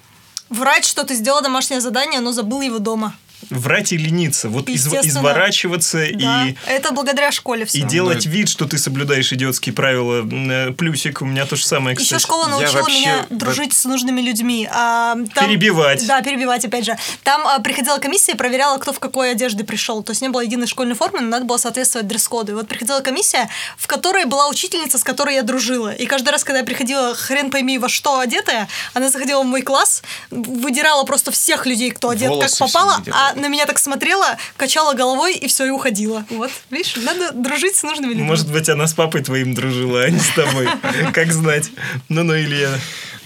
Врать, 0.49 0.85
что 0.85 1.03
ты 1.03 1.15
сделал 1.15 1.41
домашнее 1.41 1.81
задание, 1.81 2.21
но 2.21 2.31
забыл 2.31 2.61
его 2.61 2.79
дома. 2.79 3.15
Врать 3.49 3.91
и 3.93 3.97
лениться. 3.97 4.49
Вот 4.49 4.67
изв- 4.69 4.99
изворачиваться 5.05 5.99
Да, 6.13 6.45
и 6.47 6.55
это 6.65 6.91
благодаря 6.91 7.31
школе 7.31 7.65
все. 7.65 7.79
и 7.79 7.81
делать 7.83 8.25
Ну, 8.25 8.31
вид, 8.31 8.49
что 8.49 8.65
ты 8.65 8.77
соблюдаешь 8.77 9.31
идиотские 9.31 9.73
правила. 9.73 10.25
Э, 10.29 10.71
Плюсик, 10.71 11.21
у 11.21 11.25
меня 11.25 11.45
то 11.45 11.55
же 11.55 11.65
самое, 11.65 11.95
кстати. 11.95 12.13
Еще 12.13 12.19
школа 12.19 12.45
Я 12.45 12.49
научила 12.51 12.81
вообще 12.81 12.99
меня 12.99 13.25
в- 13.29 13.35
дружить 13.37 13.73
с 13.73 13.85
нужными 13.85 14.21
людьми. 14.21 14.67
А, 14.71 15.15
там- 15.35 15.47
Перебивать. 15.47 16.05
Да, 16.07 16.21
перебивать, 16.21 16.65
опять 16.65 16.85
же. 16.85 16.97
Там 17.23 17.45
а, 17.47 17.59
приходила 17.59 17.97
комиссия 17.97 18.35
проверяла, 18.35 18.77
кто 18.77 18.91
в 18.93 18.99
какой 18.99 19.31
одежде 19.31 19.63
пришел. 19.63 20.03
То 20.03 20.11
есть 20.11 20.21
не 20.21 20.29
было 20.29 20.41
единой 20.41 20.67
школьной 20.67 20.95
формы, 20.95 21.21
но 21.21 21.27
надо 21.29 21.45
было 21.45 21.57
соответствовать 21.57 22.07
дресс-коду. 22.07 22.51
И 22.51 22.55
вот 22.55 22.67
приходила 22.67 22.99
комиссия, 23.01 23.49
в 23.77 23.87
которой 23.87 24.25
была 24.25 24.47
учительница, 24.49 24.97
с 24.97 25.03
которой 25.03 25.35
я 25.35 25.43
дружила. 25.43 25.93
И 25.93 26.05
каждый 26.05 26.29
раз, 26.29 26.43
когда 26.43 26.59
я 26.59 26.65
приходила, 26.65 27.15
хрен 27.15 27.51
пойми, 27.51 27.77
во 27.77 27.89
что 27.89 28.19
одетая, 28.19 28.67
она 28.93 29.09
заходила 29.09 29.41
в 29.43 29.45
мой 29.45 29.61
класс, 29.61 30.01
выдирала 30.31 31.03
просто 31.03 31.31
всех 31.31 31.65
людей, 31.65 31.91
кто 31.91 32.09
одет 32.09 32.29
Волосы 32.29 32.57
как 32.59 32.67
все 32.69 32.77
попало, 32.79 32.97
выдирала. 32.99 33.26
На 33.35 33.47
меня 33.47 33.65
так 33.65 33.79
смотрела, 33.79 34.37
качала 34.57 34.93
головой 34.93 35.35
и 35.35 35.47
все, 35.47 35.65
и 35.65 35.69
уходила. 35.69 36.25
Вот, 36.29 36.51
видишь, 36.69 36.95
надо 36.97 37.31
дружить 37.31 37.75
с 37.75 37.83
нужными 37.83 38.11
людьми. 38.11 38.23
Может 38.23 38.51
быть, 38.51 38.69
она 38.69 38.87
с 38.87 38.93
папой 38.93 39.23
твоим 39.23 39.53
дружила, 39.53 40.03
а 40.03 40.09
не 40.09 40.19
с 40.19 40.29
тобой. 40.29 40.67
Как 41.13 41.31
знать. 41.31 41.69
Ну-ну, 42.09 42.35
Илья. 42.37 42.69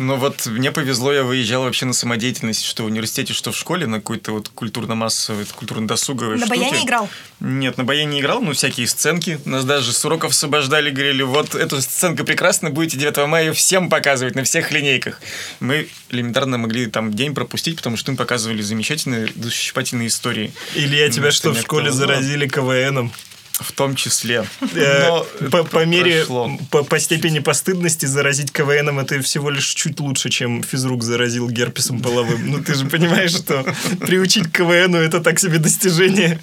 Ну 0.02 0.16
вот 0.16 0.48
мне 0.48 0.72
повезло, 0.72 1.14
я 1.14 1.24
выезжал 1.24 1.64
вообще 1.64 1.86
на 1.86 1.94
самодеятельность, 1.94 2.66
что 2.66 2.84
в 2.84 2.88
университете, 2.88 3.34
что 3.34 3.52
в 3.52 3.56
школе, 3.56 3.86
на 3.86 3.98
какой-то 3.98 4.32
вот 4.32 4.50
культурно-массовой, 4.50 5.46
культурно-досуговой 5.46 6.38
На 6.40 6.48
штуке. 6.48 6.60
баяне 6.60 6.84
играл? 6.84 7.08
Нет, 7.40 7.78
на 7.78 7.84
баяне 7.84 8.14
не 8.14 8.20
играл, 8.22 8.42
но 8.42 8.54
всякие 8.54 8.88
сценки. 8.88 9.40
Нас 9.46 9.64
даже 9.64 9.94
с 9.94 10.04
уроков 10.04 10.32
освобождали, 10.32 10.90
говорили, 10.90 11.22
вот 11.22 11.54
эту 11.54 11.80
сценку 11.82 12.24
прекрасно, 12.24 12.72
будете 12.72 12.98
9 12.98 13.28
мая 13.28 13.54
всем 13.54 13.90
показывать 13.90 14.34
на 14.34 14.44
всех 14.44 14.72
линейках. 14.72 15.22
Мы 15.60 15.88
элементарно 16.10 16.58
могли 16.58 16.88
там 16.88 17.14
день 17.14 17.36
пропустить, 17.36 17.76
потому 17.76 17.96
что 17.96 18.12
им 18.12 18.18
показывали 18.18 18.64
замечательные, 18.64 19.28
душещипательные 19.36 20.08
истории. 20.08 20.52
Илья, 20.74 21.10
тебя 21.10 21.26
Ну, 21.26 21.32
что, 21.32 21.54
в 21.54 21.60
школе 21.60 21.92
заразили 21.92 22.48
КВНом? 22.48 23.12
В 23.60 23.72
том 23.74 23.96
числе. 23.96 24.46
Э, 24.74 25.08
Но 25.08 25.50
по, 25.52 25.64
по 25.64 25.86
мере, 25.86 26.26
по, 26.70 26.84
по 26.84 27.00
степени 27.00 27.40
постыдности 27.40 28.06
заразить 28.06 28.52
КВНом 28.52 29.00
это 29.00 29.22
всего 29.22 29.50
лишь 29.50 29.68
чуть 29.68 30.00
лучше, 30.00 30.30
чем 30.30 30.64
физрук 30.64 31.04
заразил 31.04 31.50
герпесом 31.50 32.02
половым. 32.02 32.50
Ну 32.52 32.64
ты 32.64 32.74
же 32.74 32.86
понимаешь, 32.86 33.32
что 33.32 33.64
приучить 34.00 34.48
к 34.52 34.58
КВНу 34.58 34.98
это 34.98 35.20
так 35.20 35.40
себе 35.40 35.60
достижение. 35.60 36.40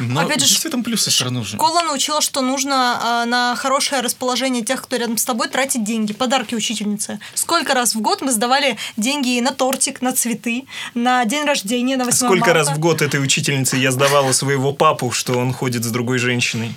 Но 0.00 0.20
Опять 0.20 0.44
же, 0.44 0.58
в 0.58 0.64
этом 0.64 0.82
плюсы 0.82 1.10
все 1.10 1.24
равно 1.24 1.42
же. 1.42 1.56
Школа 1.56 1.82
научила, 1.82 2.20
что 2.20 2.40
нужно 2.40 3.22
э, 3.24 3.28
на 3.28 3.54
хорошее 3.56 4.00
расположение 4.00 4.64
тех, 4.64 4.82
кто 4.82 4.96
рядом 4.96 5.16
с 5.18 5.24
тобой, 5.24 5.48
тратить 5.48 5.84
деньги, 5.84 6.12
подарки 6.12 6.54
учительнице. 6.54 7.20
Сколько 7.34 7.74
раз 7.74 7.94
в 7.94 8.00
год 8.00 8.22
мы 8.22 8.32
сдавали 8.32 8.76
деньги 8.96 9.38
на 9.40 9.52
тортик, 9.52 10.02
на 10.02 10.12
цветы, 10.12 10.64
на 10.94 11.24
день 11.24 11.44
рождения, 11.44 11.96
на 11.96 12.04
8 12.04 12.16
Сколько 12.16 12.46
марта. 12.46 12.54
раз 12.54 12.68
в 12.70 12.78
год 12.78 13.02
этой 13.02 13.22
учительнице 13.22 13.76
я 13.76 13.92
сдавала 13.92 14.32
своего 14.32 14.72
папу, 14.72 15.10
что 15.10 15.38
он 15.38 15.52
ходит 15.52 15.84
с 15.84 15.90
другой 15.90 16.18
женщиной? 16.18 16.74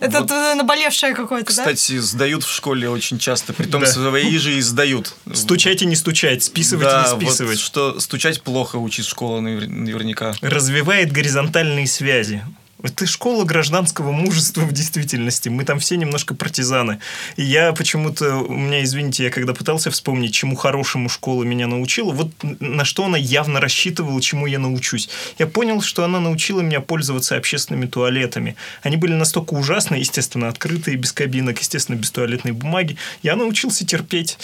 Это 0.00 0.20
Вот. 0.20 0.30
наболевшее 0.56 1.14
какое-то, 1.14 1.54
да? 1.54 1.62
Кстати, 1.62 1.98
сдают 1.98 2.42
в 2.44 2.50
школе 2.52 2.88
очень 2.88 3.18
часто, 3.18 3.52
при 3.52 3.66
том 3.66 3.82
Да. 3.82 3.86
свои 3.86 4.36
же 4.38 4.54
и 4.56 4.60
сдают. 4.60 5.14
Стучать 5.34 5.82
и 5.82 5.86
не 5.86 5.94
стучать, 5.94 6.42
списывать 6.42 6.86
да, 6.86 7.06
и 7.06 7.14
не 7.14 7.26
списывать. 7.26 7.58
вот 7.58 7.64
что 7.64 8.00
стучать 8.00 8.42
плохо 8.42 8.76
учит 8.76 9.04
школа 9.06 9.40
навер- 9.40 9.68
наверняка. 9.68 10.34
развивает 10.40 11.12
горизонтальные 11.12 11.86
связи. 11.86 12.42
Это 12.82 13.06
школа 13.06 13.44
гражданского 13.44 14.10
мужества 14.12 14.62
в 14.62 14.72
действительности. 14.72 15.48
Мы 15.48 15.64
там 15.64 15.78
все 15.78 15.96
немножко 15.96 16.34
партизаны. 16.34 17.00
И 17.36 17.42
я 17.42 17.72
почему-то, 17.72 18.36
у 18.36 18.54
меня, 18.56 18.82
извините, 18.82 19.24
я 19.24 19.30
когда 19.30 19.52
пытался 19.54 19.90
вспомнить, 19.90 20.32
чему 20.34 20.56
хорошему 20.56 21.08
школа 21.08 21.44
меня 21.44 21.66
научила, 21.66 22.12
вот 22.12 22.30
на 22.42 22.84
что 22.84 23.04
она 23.04 23.18
явно 23.18 23.60
рассчитывала, 23.60 24.20
чему 24.20 24.46
я 24.46 24.58
научусь. 24.58 25.08
Я 25.38 25.46
понял, 25.46 25.82
что 25.82 26.04
она 26.04 26.20
научила 26.20 26.60
меня 26.60 26.80
пользоваться 26.80 27.36
общественными 27.36 27.86
туалетами. 27.86 28.56
Они 28.82 28.96
были 28.96 29.12
настолько 29.12 29.54
ужасны, 29.54 29.96
естественно, 29.96 30.48
открытые, 30.48 30.96
без 30.96 31.12
кабинок, 31.12 31.58
естественно, 31.60 31.96
без 31.96 32.10
туалетной 32.10 32.52
бумаги. 32.52 32.96
Я 33.22 33.36
научился 33.36 33.86
терпеть. 33.86 34.38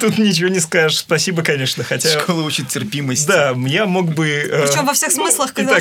Тут- 0.00 0.18
ничего 0.18 0.48
не 0.48 0.60
скажешь. 0.60 0.98
Спасибо, 0.98 1.42
конечно. 1.42 1.84
Хотя... 1.84 2.20
Школа 2.20 2.42
учит 2.42 2.68
терпимость. 2.68 3.26
Да, 3.26 3.54
я 3.66 3.86
мог 3.86 4.14
бы... 4.14 4.28
э, 4.28 4.66
Причем 4.66 4.86
во 4.86 4.92
всех 4.94 5.12
смыслах, 5.12 5.52
когда. 5.52 5.76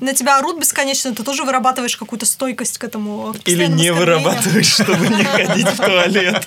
На, 0.00 0.12
тебя 0.14 0.38
орут 0.38 0.58
бесконечно, 0.60 1.14
ты 1.14 1.22
тоже 1.22 1.44
вырабатываешь 1.44 1.96
какую-то 1.96 2.26
стойкость 2.26 2.78
к 2.78 2.84
этому. 2.84 3.34
к 3.34 3.48
Или 3.48 3.66
не 3.66 3.90
вырабатываешь, 3.92 4.72
чтобы 4.72 5.08
не 5.08 5.24
ходить 5.24 5.66
в 5.68 5.76
туалет. 5.76 6.46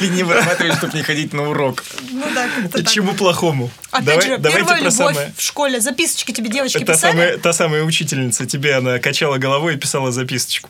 И 0.00 0.08
не 0.08 0.22
вырабатывать, 0.24 0.76
чтобы 0.76 0.96
не 0.96 1.02
ходить 1.02 1.32
на 1.32 1.48
урок. 1.48 1.82
Ну 2.10 2.24
да, 2.34 2.46
как-то. 2.48 2.84
Чему 2.84 3.12
плохому? 3.14 3.70
Опять 3.90 4.04
Давай- 4.06 4.22
же, 4.26 4.38
давайте 4.38 4.58
первая 4.58 4.76
про 4.82 4.90
любовь 4.90 5.14
самое. 5.14 5.32
в 5.36 5.40
школе. 5.42 5.80
Записочки 5.80 6.32
тебе 6.32 6.48
девочки 6.50 6.84
Та 6.84 6.92
писали? 6.94 7.12
самая, 7.12 7.38
та 7.38 7.52
самая 7.52 7.82
учительница, 7.84 8.46
тебе 8.46 8.74
она 8.74 8.98
качала 8.98 9.38
головой 9.38 9.74
и 9.74 9.76
писала 9.78 10.12
записочку. 10.12 10.68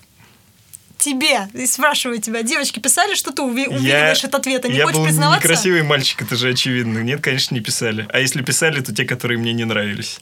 Тебе. 0.98 1.48
И 1.54 1.66
спрашиваю 1.66 2.20
тебя. 2.20 2.42
Девочки 2.42 2.78
писали, 2.80 3.14
что 3.14 3.30
ты 3.32 3.42
уви- 3.42 3.68
увиливаешь 3.68 4.24
от 4.24 4.34
ответа? 4.34 4.68
Не 4.68 4.78
я 4.78 4.84
хочешь 4.84 4.98
был 4.98 5.04
признаваться? 5.06 5.44
некрасивый 5.48 5.82
мальчик, 5.82 6.22
это 6.22 6.34
же 6.36 6.50
очевидно. 6.50 6.98
Нет, 6.98 7.20
конечно, 7.20 7.54
не 7.54 7.60
писали. 7.60 8.06
А 8.12 8.18
если 8.18 8.42
писали, 8.42 8.80
то 8.80 8.92
те, 8.94 9.04
которые 9.04 9.38
мне 9.38 9.52
не 9.52 9.64
нравились. 9.64 10.20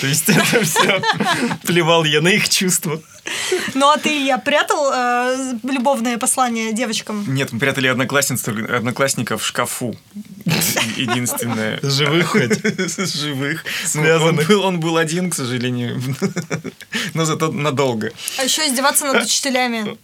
То 0.00 0.06
есть 0.06 0.28
это 0.28 0.62
все. 0.62 1.00
Плевал 1.66 2.04
я 2.04 2.20
на 2.20 2.28
их 2.28 2.48
чувства. 2.48 3.00
Ну 3.74 3.90
а 3.90 3.98
ты, 3.98 4.24
я 4.24 4.38
прятал 4.38 4.90
э, 4.92 5.54
любовное 5.62 6.18
послание 6.18 6.72
девочкам? 6.72 7.24
Нет, 7.26 7.52
мы 7.52 7.58
прятали 7.58 7.86
одноклассниц, 7.88 8.46
одноклассника 8.48 9.36
в 9.36 9.46
шкафу. 9.46 9.96
Единственное. 10.96 11.78
Живых 11.82 12.28
хоть. 12.28 12.62
Живых. 13.14 13.64
Ну, 13.64 13.88
Связанных. 13.88 14.48
Он 14.50 14.56
был, 14.56 14.64
он 14.64 14.80
был 14.80 14.96
один, 14.96 15.30
к 15.30 15.34
сожалению. 15.34 16.02
Но 17.14 17.24
зато 17.24 17.50
надолго. 17.52 18.10
А 18.38 18.44
еще 18.44 18.66
издеваться 18.66 19.06
над 19.06 19.24
учителями. 19.24 19.96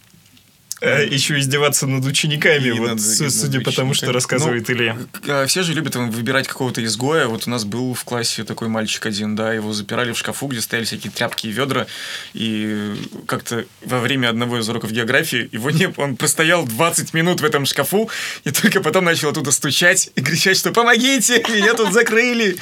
А 0.81 1.01
еще 1.01 1.39
издеваться 1.39 1.87
над 1.87 2.05
учениками, 2.05 2.67
И 2.67 2.71
вот 2.71 2.89
над- 2.89 3.01
с- 3.01 3.21
и 3.21 3.23
над 3.23 3.33
судя 3.33 3.61
по 3.61 3.71
тому, 3.71 3.93
что 3.93 4.07
учениками. 4.07 4.13
рассказывает 4.13 4.67
Ну, 4.69 4.75
Илья. 4.75 4.97
А, 5.27 5.45
Все 5.45 5.63
же 5.63 5.73
любят 5.73 5.95
выбирать 5.95 6.47
какого-то 6.47 6.83
изгоя. 6.83 7.27
Вот 7.27 7.47
у 7.47 7.49
нас 7.49 7.63
был 7.63 7.93
в 7.93 8.03
классе 8.03 8.43
такой 8.43 8.67
мальчик 8.67 9.05
один, 9.05 9.35
да, 9.35 9.53
его 9.53 9.71
запирали 9.73 10.11
в 10.11 10.17
шкафу, 10.17 10.47
где 10.47 10.59
стояли 10.61 10.85
всякие 10.85 11.11
тряпки 11.11 11.47
и 11.47 11.51
ведра. 11.51 11.87
И 12.33 12.93
как-то 13.25 13.65
во 13.85 13.99
время 14.01 14.29
одного 14.29 14.59
из 14.59 14.67
уроков 14.67 14.91
географии 14.91 15.47
его 15.53 15.71
не... 15.71 15.87
он 15.97 16.17
простоял 16.17 16.65
20 16.65 17.13
минут 17.13 17.39
в 17.41 17.45
этом 17.45 17.65
шкафу, 17.65 18.09
и 18.43 18.51
только 18.51 18.81
потом 18.81 19.05
начал 19.05 19.29
оттуда 19.29 19.51
стучать 19.51 20.09
и 20.15 20.21
кричать, 20.21 20.57
что 20.57 20.71
«Помогите! 20.71 21.43
Меня 21.53 21.73
тут 21.73 21.93
закрыли!» 21.93 22.57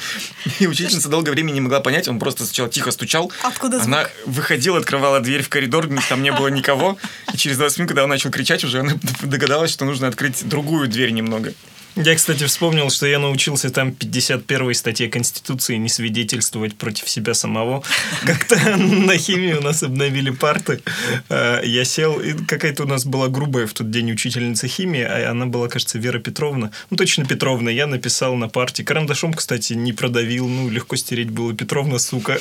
И 0.60 0.66
учительница 0.68 1.08
долгое 1.08 1.32
время 1.32 1.50
не 1.50 1.60
могла 1.60 1.80
понять, 1.80 2.06
он 2.08 2.18
просто 2.20 2.44
сначала 2.46 2.68
тихо 2.70 2.92
стучал. 2.92 3.32
Откуда 3.42 3.78
звук? 3.78 3.86
Она 3.88 4.08
выходила, 4.26 4.78
открывала 4.78 5.18
дверь 5.20 5.42
в 5.42 5.48
коридор, 5.48 5.88
там 6.08 6.22
не 6.22 6.30
было 6.32 6.48
никого. 6.48 6.96
И 7.32 7.36
через 7.36 7.56
20 7.58 7.78
минут, 7.78 7.88
когда 7.88 8.04
он 8.04 8.12
начал 8.14 8.30
кричать 8.30 8.64
уже, 8.64 8.80
она 8.80 8.94
догадалась, 9.22 9.72
что 9.72 9.84
нужно 9.84 10.06
открыть 10.06 10.48
другую 10.48 10.88
дверь 10.88 11.10
немного. 11.10 11.52
Я, 11.96 12.16
кстати, 12.16 12.42
вспомнил, 12.44 12.90
что 12.90 13.06
я 13.06 13.20
научился 13.20 13.70
там 13.70 13.92
51 13.92 14.74
статье 14.74 15.08
Конституции 15.08 15.76
не 15.76 15.88
свидетельствовать 15.88 16.76
против 16.76 17.08
себя 17.08 17.34
самого. 17.34 17.84
Как-то 18.24 18.56
на 18.76 19.16
химии 19.16 19.52
у 19.52 19.60
нас 19.60 19.84
обновили 19.84 20.30
парты. 20.30 20.80
А, 21.28 21.60
Я 21.62 21.84
сел, 21.84 22.18
и 22.18 22.32
какая-то 22.32 22.82
у 22.82 22.86
нас 22.88 23.04
была 23.06 23.28
грубая 23.28 23.68
в 23.68 23.72
тот 23.74 23.92
день 23.92 24.10
учительница 24.10 24.66
химии, 24.66 25.02
а 25.02 25.30
она 25.30 25.46
была, 25.46 25.68
кажется, 25.68 25.98
Вера 25.98 26.18
Петровна. 26.18 26.72
Ну, 26.90 26.96
точно 26.96 27.26
Петровна. 27.26 27.70
Я 27.70 27.86
написал 27.86 28.34
на 28.34 28.48
парте. 28.48 28.82
Карандашом, 28.82 29.32
кстати, 29.32 29.74
не 29.74 29.92
продавил. 29.92 30.48
Ну, 30.48 30.68
легко 30.70 30.96
стереть 30.96 31.30
было. 31.30 31.54
Петровна, 31.54 32.00
сука. 32.00 32.38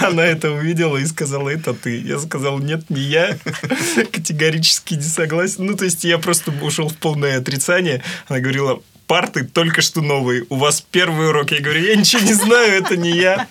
Она 0.00 0.24
это 0.24 0.52
увидела 0.52 0.96
и 0.96 1.06
сказала, 1.06 1.48
это 1.48 1.74
ты. 1.74 2.00
Я 2.00 2.20
сказал, 2.20 2.60
нет, 2.60 2.88
не 2.88 3.00
я. 3.00 3.36
Категорически 4.12 4.94
не 4.94 5.02
согласен. 5.02 5.66
Ну, 5.66 5.74
то 5.76 5.84
есть 5.84 6.04
я 6.04 6.18
просто 6.18 6.52
ушел 6.62 6.88
в 6.88 6.96
полное 6.96 7.38
отрицание. 7.38 7.63
Она 8.28 8.40
говорила, 8.40 8.80
парты 9.06 9.44
только 9.44 9.82
что 9.82 10.00
новые. 10.00 10.44
У 10.48 10.56
вас 10.56 10.80
первый 10.90 11.28
урок. 11.28 11.50
Я 11.52 11.60
говорю, 11.60 11.82
я 11.82 11.96
ничего 11.96 12.22
не 12.22 12.32
знаю, 12.32 12.72
это 12.82 12.96
не 12.96 13.10
я. 13.10 13.46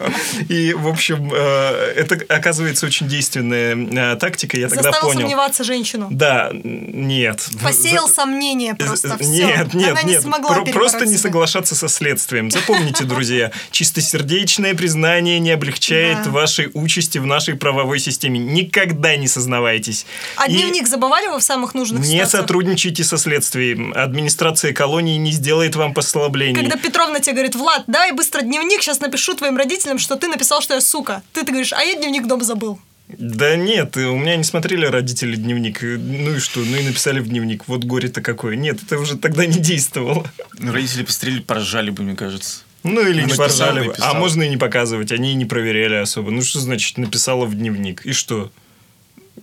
И, 0.50 0.74
в 0.74 0.88
общем, 0.88 1.32
э, 1.34 1.94
это 1.96 2.20
оказывается 2.34 2.86
очень 2.86 3.08
действенная 3.08 4.14
э, 4.14 4.16
тактика. 4.18 4.58
Я 4.58 4.68
тогда 4.68 4.84
Заставил 4.84 5.08
понял. 5.10 5.22
сомневаться 5.22 5.64
женщину. 5.64 6.08
Да, 6.12 6.50
нет. 6.54 7.48
Посеял 7.62 8.08
За- 8.08 8.14
сомнения 8.16 8.76
просто. 8.76 9.10
З- 9.10 9.18
всё. 9.18 9.26
Нет, 9.48 9.74
нет, 9.74 9.92
Она 9.92 10.02
не 10.04 10.12
нет. 10.14 10.22
смогла 10.22 10.56
Про- 10.56 10.66
просто 10.72 11.06
не 11.06 11.18
соглашаться 11.18 11.76
со 11.76 11.88
следствием. 11.88 12.50
Запомните, 12.52 13.04
друзья, 13.06 13.52
чистосердечное 13.72 14.74
признание 14.74 15.40
не 15.40 15.52
облегчает 15.52 16.24
Да. 16.26 16.30
вашей 16.32 16.70
участи 16.74 17.18
в 17.20 17.26
нашей 17.26 17.56
правовой 17.56 18.00
системе. 18.00 18.40
Никогда 18.40 19.16
не 19.16 19.28
сознавайтесь. 19.28 20.06
А 20.36 20.48
И 20.48 20.54
дневник 20.54 20.88
забывали 20.88 21.28
вы 21.28 21.40
в 21.40 21.44
самых 21.44 21.74
нужных 21.76 22.02
Не 22.02 22.08
ситуациях? 22.14 22.42
сотрудничайте 22.42 23.04
со 23.04 23.18
следствием. 23.18 23.94
Администрация 23.96 24.74
колонии 24.74 25.18
не 25.18 25.32
сделает 25.44 25.76
вам 25.76 25.94
послаблений. 25.94 26.56
Когда 26.56 26.78
Петровна 26.78 27.20
тебе 27.20 27.34
говорит, 27.34 27.56
Влад, 27.56 27.84
дай 27.88 28.14
быстро 28.14 28.42
дневник, 28.42 28.82
сейчас 28.82 29.02
напишу 29.02 29.34
твоим 29.34 29.58
родителям, 29.58 30.00
что 30.00 30.16
ты 30.16 30.30
написал, 30.30 30.62
что 30.62 30.74
я 30.74 30.82
сука. 30.82 31.22
Ты, 31.34 31.42
ты 31.42 31.48
говоришь, 31.48 31.74
а 31.74 31.84
я 31.84 31.96
дневник 31.96 32.28
дома 32.28 32.46
забыл. 32.46 32.80
Да 33.10 33.58
нет, 33.58 33.98
у 33.98 34.16
меня 34.16 34.38
не 34.38 34.46
смотрели 34.46 34.86
родители 34.86 35.36
дневник. 35.36 35.82
Ну 35.82 36.36
и 36.36 36.40
что? 36.40 36.62
Ну 36.62 36.78
и 36.78 36.84
написали 36.84 37.20
в 37.20 37.28
дневник. 37.28 37.68
Вот 37.68 37.84
горе-то 37.84 38.22
какое. 38.22 38.56
Нет, 38.56 38.80
это 38.82 38.98
уже 38.98 39.18
тогда 39.18 39.46
не 39.46 39.60
действовало. 39.60 40.26
Ну, 40.58 40.72
родители 40.72 41.04
посмотрели, 41.04 41.42
поржали 41.42 41.90
бы, 41.90 42.04
мне 42.04 42.16
кажется. 42.16 42.62
Ну 42.84 43.02
или 43.02 43.18
не 43.18 43.24
Написал, 43.24 43.48
поржали 43.48 43.88
бы. 43.88 43.96
А 44.00 44.14
можно 44.14 44.44
и 44.44 44.50
не 44.50 44.58
показывать. 44.58 45.12
Они 45.12 45.32
и 45.32 45.36
не 45.36 45.46
проверяли 45.46 45.96
особо. 45.96 46.32
Ну 46.32 46.42
что 46.42 46.60
значит 46.60 46.98
написала 46.98 47.46
в 47.46 47.54
дневник? 47.54 48.06
И 48.06 48.14
что? 48.14 48.50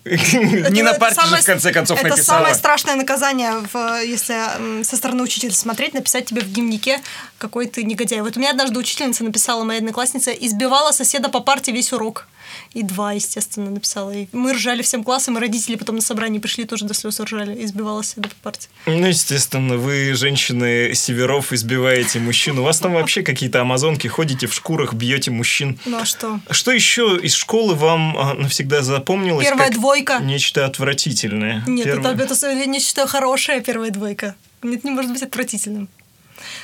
Не 0.04 0.82
на 0.82 0.94
парте 0.94 1.26
же, 1.26 1.37
в 1.37 1.44
конце 1.44 1.73
концов, 1.73 1.99
это 1.99 2.09
написала. 2.09 2.38
самое 2.38 2.54
страшное 2.54 2.97
наказание, 2.97 3.52
если 4.06 4.82
со 4.82 4.97
стороны 4.97 5.23
учителя 5.23 5.52
смотреть, 5.52 5.94
написать 5.94 6.26
тебе 6.26 6.40
в 6.42 6.52
дневнике, 6.52 7.00
какой 7.38 7.66
ты 7.66 7.82
негодяй. 7.82 8.20
Вот 8.23 8.37
у 8.37 8.40
меня 8.40 8.50
однажды 8.50 8.78
учительница 8.78 9.25
написала, 9.25 9.64
моя 9.64 9.78
одноклассница, 9.78 10.30
избивала 10.30 10.92
соседа 10.92 11.28
по 11.28 11.40
парте 11.40 11.73
весь 11.73 11.92
урок. 11.92 12.26
И 12.73 12.82
два, 12.82 13.12
естественно, 13.12 13.70
написала. 13.70 14.11
И 14.11 14.26
мы 14.32 14.52
ржали 14.52 14.82
всем 14.82 15.04
классом, 15.04 15.37
и 15.37 15.40
родители 15.40 15.76
потом 15.76 15.97
на 15.97 16.02
собрании 16.02 16.40
пришли, 16.40 16.64
тоже 16.64 16.85
до 16.85 16.94
слез 16.94 17.20
ржали. 17.20 17.64
Избивала 17.64 18.02
соседа 18.02 18.28
по 18.28 18.35
парте. 18.42 18.68
Ну, 18.87 19.06
естественно, 19.06 19.76
вы, 19.76 20.14
женщины 20.14 20.92
северов, 20.94 21.52
избиваете 21.52 22.18
мужчин. 22.18 22.59
У 22.59 22.64
вас 22.64 22.80
там 22.80 22.94
вообще 22.94 23.23
какие-то 23.23 23.61
амазонки, 23.61 24.09
ходите 24.09 24.49
в 24.49 24.54
шкурах, 24.54 24.94
бьете 24.94 25.30
мужчин. 25.30 25.78
Ну 25.85 25.99
а 25.99 26.04
что? 26.04 26.40
Что 26.50 26.73
еще 26.73 27.18
из 27.23 27.35
школы 27.35 27.75
вам 27.75 28.16
а, 28.18 28.35
навсегда 28.35 28.82
запомнилось? 28.82 29.47
Первая 29.47 29.70
двойка. 29.80 30.18
Нечто 30.20 30.66
отвратительное. 30.66 31.62
Нет, 31.66 31.84
Первое- 31.87 32.14
это, 32.14 32.34
это, 32.34 32.50
я 32.52 32.66
не 32.66 32.80
считаю 32.80 33.08
хорошая 33.08 33.60
первая 33.60 33.90
двойка. 33.90 34.34
Нет, 34.62 34.84
не 34.84 34.90
может 34.90 35.12
быть 35.12 35.22
отвратительным. 35.22 35.88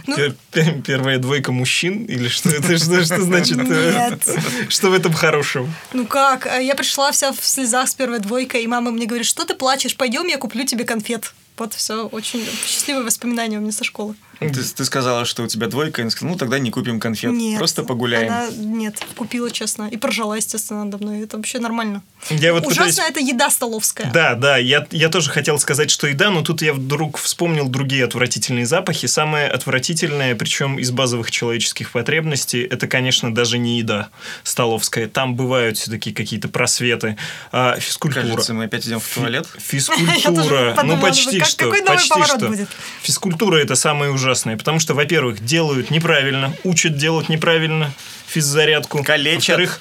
Ну, 0.07 0.17
Пер- 0.17 0.35
пер- 0.53 0.83
Первая 0.83 1.19
двойка 1.19 1.53
мужчин? 1.53 2.05
Или 2.05 2.29
что 2.29 2.49
это? 2.51 2.79
Что, 2.79 3.05
что 3.05 3.21
значит? 3.31 3.59
э, 3.59 3.93
Нет. 4.11 4.29
Что 4.69 4.89
в 4.91 4.95
этом 4.95 5.13
хорошего? 5.13 5.69
Ну 5.93 6.07
как? 6.07 6.47
А 6.47 6.59
Я 6.59 6.75
пришла 6.75 7.11
вся 7.13 7.33
в 7.33 7.45
слезах 7.45 7.89
с 7.89 7.95
первой 7.95 8.19
двойкой, 8.21 8.63
и 8.63 8.67
мама 8.67 8.91
мне 8.91 9.07
говорит, 9.07 9.27
что 9.27 9.45
ты 9.45 9.55
плачешь, 9.55 9.97
пойдем, 9.97 10.27
я 10.29 10.39
куплю 10.39 10.65
тебе 10.65 10.85
конфет. 10.85 11.35
Вот 11.59 11.75
все, 11.75 12.07
очень 12.09 12.47
счастливые 12.67 13.05
воспоминания 13.05 13.59
у 13.59 13.61
меня 13.63 13.73
со 13.73 13.85
школы. 13.85 14.15
Ты, 14.39 14.49
ты 14.63 14.85
сказала, 14.85 15.25
что 15.25 15.43
у 15.43 15.47
тебя 15.47 15.67
двойка, 15.67 16.03
и 16.03 16.11
сказала, 16.11 16.33
ну 16.33 16.39
тогда 16.39 16.59
не 16.59 16.71
купим 16.71 17.01
конфет, 17.01 17.33
Нет. 17.33 17.59
просто 17.59 17.83
погуляем. 17.85 18.33
Она, 18.33 18.49
нет, 18.57 18.99
купила, 19.17 19.51
честно. 19.51 19.89
И 19.89 19.97
поржала, 19.97 20.35
естественно, 20.35 20.85
надо 20.85 20.99
мной. 20.99 21.21
Это 21.23 21.37
вообще 21.37 21.59
нормально. 21.59 22.03
Я 22.31 22.53
вот 22.53 22.67
Ужасно 22.67 22.91
пытаюсь- 22.91 23.11
это 23.11 23.21
еда 23.21 23.51
столовская. 23.51 24.11
Да, 24.13 24.35
да, 24.35 24.57
я, 24.57 24.87
я 24.91 25.09
тоже 25.09 25.31
хотел 25.31 25.59
сказать, 25.59 25.91
что 25.91 26.07
еда, 26.07 26.31
но 26.31 26.43
тут 26.43 26.63
я 26.63 26.73
вдруг 26.75 27.19
вспомнил 27.19 27.69
другие 27.69 28.05
отвратительные 28.05 28.67
запахи. 28.67 29.07
Самое 29.07 29.49
отвратительное, 29.49 30.35
причем 30.35 30.79
из 30.79 30.91
базовых 30.91 31.31
человеческих 31.31 31.93
потребностей, 31.93 32.63
это, 32.63 32.87
конечно, 32.89 33.35
даже 33.35 33.59
не 33.59 33.79
еда 33.79 34.09
столовская. 34.43 35.09
Там 35.09 35.35
бывают 35.35 35.79
все-таки 35.79 36.13
какие-то 36.13 36.49
просветы. 36.49 37.17
А, 37.53 37.79
физкультура. 37.79 38.23
Кажется, 38.23 38.55
мы 38.55 38.65
опять 38.65 38.87
идем 38.87 39.01
в 39.01 39.09
туалет. 39.09 39.47
Физкультура. 39.59 40.77
Ну, 40.87 41.01
почти 41.01 41.43
что. 41.43 41.65
какой 41.65 41.81
новый 41.81 41.97
почти 41.97 42.09
поворот 42.11 42.37
что. 42.37 42.47
будет? 42.49 42.69
Физкультура 43.03 43.57
это 43.57 43.75
самое 43.75 44.11
ужасное, 44.13 44.26
потому 44.57 44.81
что, 44.81 44.95
во-первых, 44.95 45.45
делают 45.45 45.91
неправильно, 45.91 46.53
учат 46.65 46.97
делать 46.97 47.29
неправильно 47.29 47.93
физзарядку. 48.27 49.03
Калечат. 49.03 49.59
Во-вторых, 49.59 49.81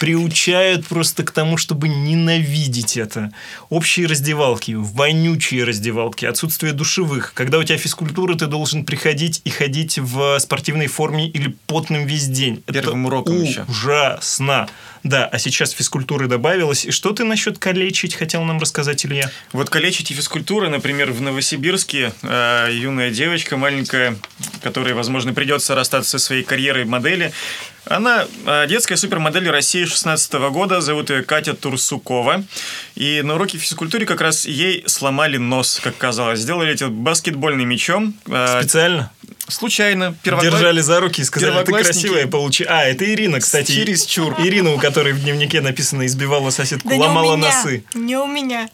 приучают 0.00 0.86
просто 0.86 1.24
к 1.24 1.30
тому, 1.30 1.56
чтобы 1.56 1.88
ненавидеть 1.88 2.96
это. 2.96 3.32
Общие 3.68 4.06
раздевалки, 4.06 4.72
вонючие 4.72 5.64
раздевалки, 5.64 6.24
отсутствие 6.24 6.72
душевых. 6.72 7.32
Когда 7.34 7.58
у 7.58 7.64
тебя 7.64 7.78
физкультура, 7.78 8.34
ты 8.34 8.46
должен 8.46 8.84
приходить 8.84 9.40
и 9.44 9.50
ходить 9.50 9.98
в 9.98 10.38
спортивной 10.38 10.86
форме 10.86 11.28
или 11.28 11.56
потным 11.66 12.06
весь 12.06 12.26
день. 12.26 12.62
Первым 12.66 13.06
это 13.06 13.08
уроком 13.08 13.42
еще. 13.42 13.64
ужасно. 13.68 14.68
Да, 15.06 15.26
а 15.26 15.38
сейчас 15.38 15.70
физкультуры 15.70 16.26
добавилось. 16.26 16.84
И 16.84 16.90
что 16.90 17.12
ты 17.12 17.22
насчет 17.22 17.58
калечить 17.58 18.14
хотел 18.14 18.42
нам 18.42 18.58
рассказать, 18.58 19.06
Илья? 19.06 19.30
Вот 19.52 19.70
калечить 19.70 20.10
и 20.10 20.14
физкультура, 20.14 20.68
например, 20.68 21.12
в 21.12 21.20
Новосибирске 21.20 22.12
э, 22.22 22.70
юная 22.72 23.10
девочка 23.10 23.56
маленькая, 23.56 24.16
которой, 24.62 24.94
возможно, 24.94 25.32
придется 25.32 25.76
расстаться 25.76 26.18
со 26.18 26.18
своей 26.18 26.42
карьерой 26.42 26.86
модели, 26.86 27.32
она 27.86 28.26
э, 28.46 28.66
детская 28.68 28.96
супермодель 28.96 29.48
России 29.50 29.84
16 29.84 30.32
года, 30.50 30.80
зовут 30.80 31.10
ее 31.10 31.22
Катя 31.22 31.54
Турсукова. 31.54 32.44
И 32.94 33.22
на 33.22 33.34
уроке 33.34 33.58
физкультуры 33.58 34.06
как 34.06 34.20
раз 34.20 34.44
ей 34.46 34.84
сломали 34.86 35.36
нос, 35.36 35.80
как 35.82 35.96
казалось. 35.96 36.40
Сделали 36.40 36.72
это 36.74 36.88
баскетбольным 36.88 37.68
мячом. 37.68 38.14
э, 38.26 38.60
Специально? 38.60 39.10
случайно. 39.48 40.16
Первокла- 40.24 40.42
Держали 40.42 40.80
за 40.80 40.98
руки 41.00 41.20
и 41.20 41.24
сказали, 41.24 41.64
ты 41.64 41.72
красивая, 41.72 42.26
получи. 42.26 42.64
А, 42.64 42.82
это 42.84 43.04
Ирина, 43.04 43.38
кстати. 43.40 43.72
Чересчур. 43.72 44.34
Ирина, 44.40 44.72
у 44.74 44.78
которой 44.78 45.12
в 45.12 45.22
дневнике 45.22 45.60
написано, 45.60 46.04
избивала 46.06 46.50
соседку, 46.50 46.88
Да 46.88 46.96
не 46.96 47.00
ломала 47.02 47.34
у 47.34 47.36
меня. 47.36 47.54
носы. 47.56 47.84
Не 47.94 48.16
у 48.16 48.26
меня. 48.26 48.68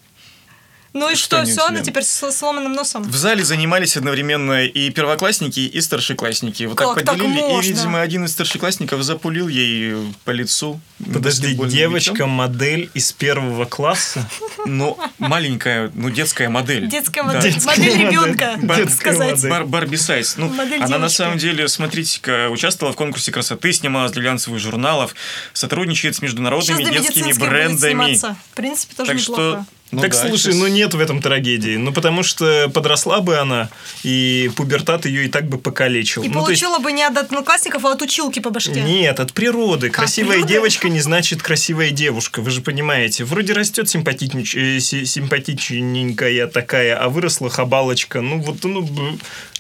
Ну 0.94 1.11
и 1.11 1.14
Что 1.14 1.42
все, 1.44 1.64
она 1.66 1.81
теперь 1.81 2.02
с 2.05 2.31
сломанным 2.33 2.74
носом. 2.74 3.02
В 3.02 3.16
зале 3.16 3.44
занимались 3.44 3.96
одновременно 3.96 4.64
и 4.66 4.90
первоклассники, 4.90 5.61
и 5.61 5.81
старшеклассники. 5.81 6.64
Вот 6.64 6.76
так 6.76 6.94
Как 6.94 7.05
так 7.07 7.16
поделили, 7.16 7.38
и, 7.38 7.42
можно? 7.42 7.68
видимо, 7.68 8.00
один 8.02 8.24
из 8.26 8.33
старшеклассников 8.33 9.02
запулил 9.02 9.48
ей 9.48 9.94
по 10.24 10.31
лицу. 10.33 10.81
Подожди, 10.98 11.42
баскетбольным 11.46 11.74
девочка 11.76 12.12
мячом. 12.12 12.31
модель 12.31 12.90
из 12.94 13.11
первого 13.12 13.64
класса? 13.64 14.28
Ну, 14.66 14.98
маленькая, 15.18 15.90
ну, 15.94 16.11
детская 16.11 16.48
модель. 16.50 16.87
Детская 16.88 17.22
Да. 17.22 17.33
модель, 17.35 17.52
Детская 17.55 17.76
модель 17.76 17.98
ребенка, 17.98 18.59
так 18.68 18.90
сказать. 18.90 19.48
Бар- 19.48 19.64
Барби 19.64 19.96
Сайз. 19.96 20.37
Ну, 20.37 20.48
Модель 20.50 20.83
она 20.83 20.98
на 20.98 21.09
самом 21.09 21.38
деле, 21.38 21.68
смотрите-ка, 21.68 22.48
участвовала 22.50 22.92
в 22.92 22.96
конкурсе 22.96 23.33
красоты, 23.33 23.72
снималась 23.72 24.12
для 24.12 24.22
глянцевых 24.22 24.61
журналов, 24.61 25.14
сотрудничает 25.55 26.16
с 26.16 26.22
международными 26.22 26.85
детскими 26.85 27.33
брендами. 27.33 28.14
В 28.14 28.55
принципе, 28.55 28.94
тоже 28.94 29.09
Так 29.12 29.18
неплохо. 29.20 29.42
что... 29.42 29.66
ну 29.92 30.00
так 30.00 30.12
да, 30.12 30.18
слушай, 30.26 30.52
сейчас- 30.52 30.57
ну 30.57 30.66
нет 30.68 30.94
в 30.94 31.00
этом 31.00 31.20
трагедии. 31.20 31.76
Ну 31.76 31.92
потому 31.92 32.22
что 32.22 32.70
подросла 32.72 33.20
бы 33.20 33.38
она, 33.38 33.68
и 34.02 34.50
пубертат 34.57 35.05
ее 35.07 35.26
и 35.26 35.28
так 35.28 35.48
бы 35.48 35.59
покалечил. 35.59 36.22
И 36.22 36.28
ну, 36.28 36.42
то 36.44 36.50
есть- 36.50 36.62
получила 36.62 36.83
бы 36.83 36.92
не 36.92 37.02
от 37.05 37.16
одноклассников, 37.16 37.85
а 37.85 37.92
от 37.92 38.02
училки 38.02 38.40
по 38.40 38.50
башке. 38.50 38.81
Нет, 38.81 39.20
от 39.20 39.33
природы. 39.33 39.90
Красивая 39.90 40.33
природа? 40.37 40.52
девочка 40.52 40.88
не 40.88 41.00
значит 41.00 41.42
красивая 41.42 41.90
девушка. 41.90 42.40
Вы 42.40 42.50
же 42.50 42.62
понимаете. 42.62 43.24
Вроде 43.24 43.52
растет 43.52 43.87
симпатичнич- 43.87 44.57
э, 44.59 44.81
си- 44.81 45.05
симпатичненькая 45.05 46.46
такая, 46.46 46.96
а 46.98 47.09
выросла 47.09 47.50
хабалочка. 47.50 48.20
Ну 48.20 48.38
вот, 48.40 48.64
ну... 48.64 48.88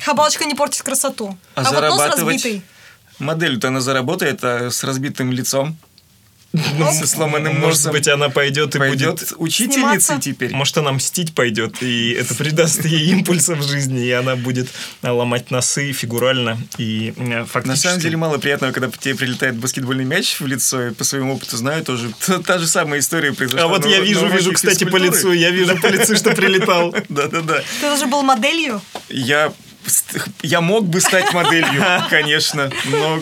Хабалочка 0.00 0.44
не 0.46 0.54
портит 0.54 0.82
красоту. 0.82 1.36
А 1.54 1.60
А, 1.60 1.72
вот 1.72 1.82
нос 1.82 2.00
разбитый. 2.00 2.62
Модель-то 3.18 3.68
она 3.68 3.80
заработает 3.80 4.42
а 4.42 4.70
с 4.70 4.82
разбитым 4.82 5.30
лицом, 5.30 5.76
со 6.52 7.06
сломанным 7.06 7.58
Может 7.60 7.90
быть, 7.90 8.08
она 8.08 8.28
пойдет 8.28 8.74
и 8.74 8.78
пойдет 8.78 9.20
будет... 9.20 9.32
учительницей 9.36 10.20
теперь. 10.20 10.52
Может, 10.52 10.78
она 10.78 10.92
мстить 10.92 11.34
пойдет, 11.34 11.82
и 11.82 12.12
это 12.12 12.34
придаст 12.34 12.84
ей 12.84 13.10
импульса 13.10 13.54
в 13.54 13.62
жизни, 13.62 14.04
и 14.04 14.10
она 14.10 14.36
будет 14.36 14.68
э, 15.02 15.10
ломать 15.10 15.50
носы 15.50 15.92
фигурально 15.92 16.58
и 16.78 17.14
э, 17.16 17.44
фактически... 17.44 17.68
На 17.68 17.76
самом 17.76 18.00
деле 18.00 18.16
мало 18.16 18.38
приятного, 18.38 18.72
когда 18.72 18.90
тебе 18.90 19.14
прилетает 19.14 19.56
баскетбольный 19.56 20.04
мяч 20.04 20.40
в 20.40 20.46
лицо, 20.46 20.88
и 20.88 20.90
по 20.90 21.04
своему 21.04 21.34
опыту 21.34 21.56
знаю 21.56 21.84
тоже. 21.84 22.12
Та, 22.26 22.38
та 22.38 22.58
же 22.58 22.66
самая 22.66 23.00
история 23.00 23.32
произошла. 23.32 23.64
А 23.64 23.68
вот 23.68 23.86
я 23.86 24.00
вижу, 24.00 24.26
вижу, 24.26 24.52
кстати, 24.52 24.84
по 24.84 24.96
лицу, 24.96 25.32
я 25.32 25.50
вижу 25.50 25.76
по 25.80 25.86
лицу, 25.86 26.16
что 26.16 26.34
прилетал. 26.34 26.94
Да-да-да. 27.08 27.62
Ты 27.80 27.86
тоже 27.86 28.06
был 28.06 28.22
моделью? 28.22 28.80
Я, 29.08 29.52
я 30.42 30.60
мог 30.60 30.86
бы 30.86 31.00
стать 31.00 31.32
моделью, 31.32 31.84
конечно, 32.10 32.70
но 32.86 33.20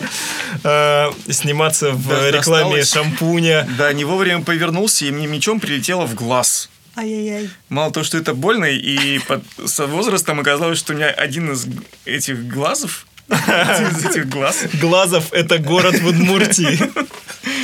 Э, 0.63 1.11
Сниматься 1.29 1.91
в 1.91 2.07
Да, 2.07 2.29
рекламе 2.29 2.81
досталось. 2.81 2.91
шампуня. 2.91 3.67
да, 3.77 3.93
не 3.93 4.03
вовремя 4.05 4.43
повернулся, 4.43 5.05
и 5.05 5.11
мне 5.11 5.25
мечом 5.27 5.59
прилетело 5.59 6.05
в 6.05 6.13
глаз. 6.13 6.69
Ай-яй-яй. 6.97 7.49
Мало 7.69 7.91
того, 7.91 8.03
что 8.03 8.17
это 8.17 8.33
больно, 8.33 8.65
и 8.65 9.19
под- 9.19 9.43
со 9.65 9.87
возрастом 9.87 10.39
оказалось, 10.41 10.77
что 10.77 10.93
у 10.93 10.97
меня 10.97 11.07
один 11.09 11.51
из 11.53 11.65
этих 12.05 12.47
глазов, 12.47 13.07
из 13.31 14.05
этих 14.05 14.29
глаз, 14.29 14.57
Глазов– 14.79 15.25
это 15.31 15.57
город 15.57 15.99
в 15.99 16.05
Удмуртии. 16.07 16.79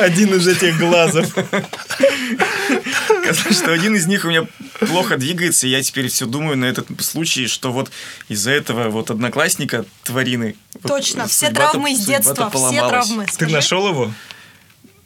Один 0.01 0.33
из 0.35 0.47
этих 0.47 0.77
глазов. 0.79 1.25
Оказалось, 3.09 3.57
что 3.57 3.71
один 3.73 3.95
из 3.95 4.05
них 4.07 4.25
у 4.25 4.29
меня 4.29 4.45
плохо 4.79 5.17
двигается, 5.17 5.67
и 5.67 5.69
я 5.71 5.81
теперь 5.81 6.07
все 6.07 6.25
думаю 6.25 6.57
на 6.57 6.65
этот 6.65 6.87
случай, 7.03 7.47
что 7.47 7.71
вот 7.71 7.91
из-за 8.29 8.51
этого 8.51 8.89
вот 8.89 9.09
одноклассника 9.11 9.85
тварины... 10.03 10.55
вот 10.81 10.87
Точно, 10.97 11.27
все 11.27 11.47
судьба-то- 11.47 11.71
травмы 11.73 11.91
из 11.93 12.05
детства, 12.05 12.49
все 12.49 12.87
травмы. 12.87 13.25
Ты 13.25 13.33
Скажи. 13.33 13.53
нашел 13.53 13.87
его? 13.89 14.11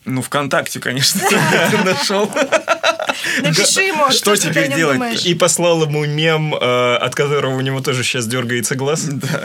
Ну, 0.06 0.22
ВКонтакте, 0.24 0.80
конечно, 0.80 1.22
нашел. 1.86 2.32
Напиши 3.42 3.82
ему, 3.84 4.12
Что 4.12 4.36
ты 4.36 4.48
о 4.48 4.52
теперь 4.52 4.74
делать? 4.76 4.96
думаешь. 4.96 5.26
И 5.26 5.34
послал 5.36 5.84
ему 5.84 6.06
мем, 6.06 6.54
э, 6.56 6.96
от 6.96 7.16
которого 7.16 7.56
у 7.56 7.62
него 7.62 7.80
тоже 7.82 8.04
сейчас 8.04 8.28
дергается 8.28 8.76
глаз. 8.76 9.06
Да. 9.06 9.44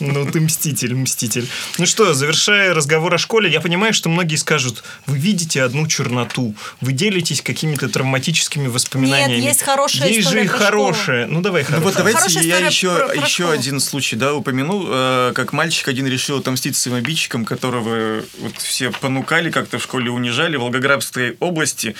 Ну, 0.00 0.30
ты 0.30 0.40
мститель, 0.40 0.94
мститель. 0.94 1.46
Ну 1.78 1.86
что, 1.86 2.14
завершая 2.14 2.74
разговор 2.74 3.14
о 3.14 3.18
школе, 3.18 3.50
я 3.50 3.60
понимаю, 3.60 3.92
что 3.94 4.08
многие 4.08 4.36
скажут, 4.36 4.82
вы 5.06 5.18
видите 5.18 5.62
одну 5.62 5.86
черноту, 5.86 6.54
вы 6.80 6.92
делитесь 6.92 7.42
какими-то 7.42 7.88
травматическими 7.88 8.68
воспоминаниями. 8.68 9.40
Нет, 9.40 9.44
есть 9.50 9.62
хорошая 9.62 10.08
Есть 10.08 10.20
история 10.20 10.40
же 10.40 10.44
и 10.44 10.48
хорошая. 10.48 11.26
Ну, 11.26 11.40
давай 11.40 11.62
Ну 11.62 11.66
хорошая. 11.66 11.84
вот 11.84 11.94
давайте 11.96 12.18
Хорошая 12.18 12.42
я 12.44 12.58
еще, 12.58 12.94
про- 12.96 13.08
про 13.08 13.26
еще 13.26 13.50
один 13.50 13.80
случай, 13.80 14.16
да, 14.16 14.34
упомяну, 14.34 14.84
э, 14.88 15.32
как 15.34 15.52
мальчик 15.52 15.88
один 15.88 16.06
решил 16.06 16.38
отомстить 16.38 16.76
своим 16.76 16.96
обидчикам, 16.98 17.44
которого 17.44 18.22
вот 18.40 18.56
все 18.58 18.90
понукали, 18.90 19.50
как-то 19.50 19.78
в 19.78 19.82
школе 19.82 20.10
унижали 20.10 20.56
в 20.56 20.60
Волгоградской 20.60 21.36
области. 21.40 21.94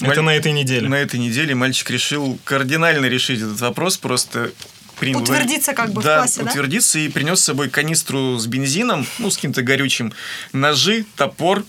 Это 0.00 0.20
Маль- 0.20 0.24
на 0.26 0.30
этой 0.36 0.52
неделе. 0.52 0.88
На 0.88 0.96
этой 0.96 1.18
неделе 1.18 1.54
мальчик 1.54 1.90
решил 1.90 2.38
кардинально 2.44 3.06
решить 3.06 3.40
этот 3.40 3.60
вопрос, 3.60 3.96
просто 3.96 4.52
принял- 5.00 5.22
Утвердиться 5.22 5.72
как 5.74 5.92
бы 5.92 6.00
в 6.00 6.04
да, 6.04 6.18
классе, 6.18 6.42
да? 6.42 6.50
утвердиться 6.50 6.98
и 6.98 7.08
принес 7.08 7.40
с 7.40 7.44
собой 7.44 7.68
канистру 7.68 8.38
с 8.38 8.46
бензином, 8.46 9.06
ну, 9.18 9.30
с 9.30 9.36
каким-то 9.36 9.62
горючим, 9.62 10.12
ножи, 10.52 11.04
топор, 11.16 11.64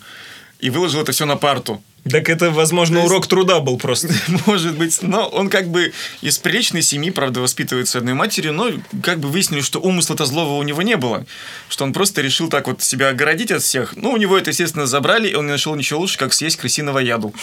и 0.60 0.70
выложил 0.70 1.02
это 1.02 1.12
все 1.12 1.26
на 1.26 1.38
парту. 1.38 1.82
Так 2.10 2.30
это, 2.30 2.52
возможно, 2.52 2.98
То 2.98 3.02
есть- 3.02 3.12
урок 3.12 3.28
труда 3.28 3.60
был 3.60 3.78
просто. 3.78 4.10
Может 4.46 4.78
быть, 4.78 5.00
но 5.02 5.28
он 5.28 5.50
как 5.50 5.68
бы 5.70 5.92
из 6.22 6.38
приличной 6.38 6.82
семьи, 6.82 7.10
правда, 7.12 7.42
воспитывается 7.42 7.98
одной 7.98 8.14
матерью, 8.14 8.54
но 8.54 8.72
как 9.04 9.20
бы 9.20 9.30
выяснили, 9.30 9.62
что 9.62 9.80
умысла-то 9.80 10.26
злого 10.26 10.54
у 10.56 10.64
него 10.64 10.82
не 10.82 10.98
было, 10.98 11.26
что 11.68 11.84
он 11.84 11.94
просто 11.94 12.22
решил 12.22 12.50
так 12.50 12.68
вот 12.68 12.82
себя 12.82 13.10
огородить 13.10 13.52
от 13.52 13.62
всех. 13.64 13.96
Ну, 13.96 14.12
у 14.12 14.18
него 14.18 14.38
это, 14.38 14.52
естественно, 14.52 14.86
забрали, 14.86 15.28
и 15.30 15.36
он 15.36 15.46
не 15.46 15.52
нашел 15.52 15.76
ничего 15.76 16.00
лучше, 16.00 16.18
как 16.18 16.34
съесть 16.34 16.58
крысиного 16.58 17.00
яду. 17.00 17.34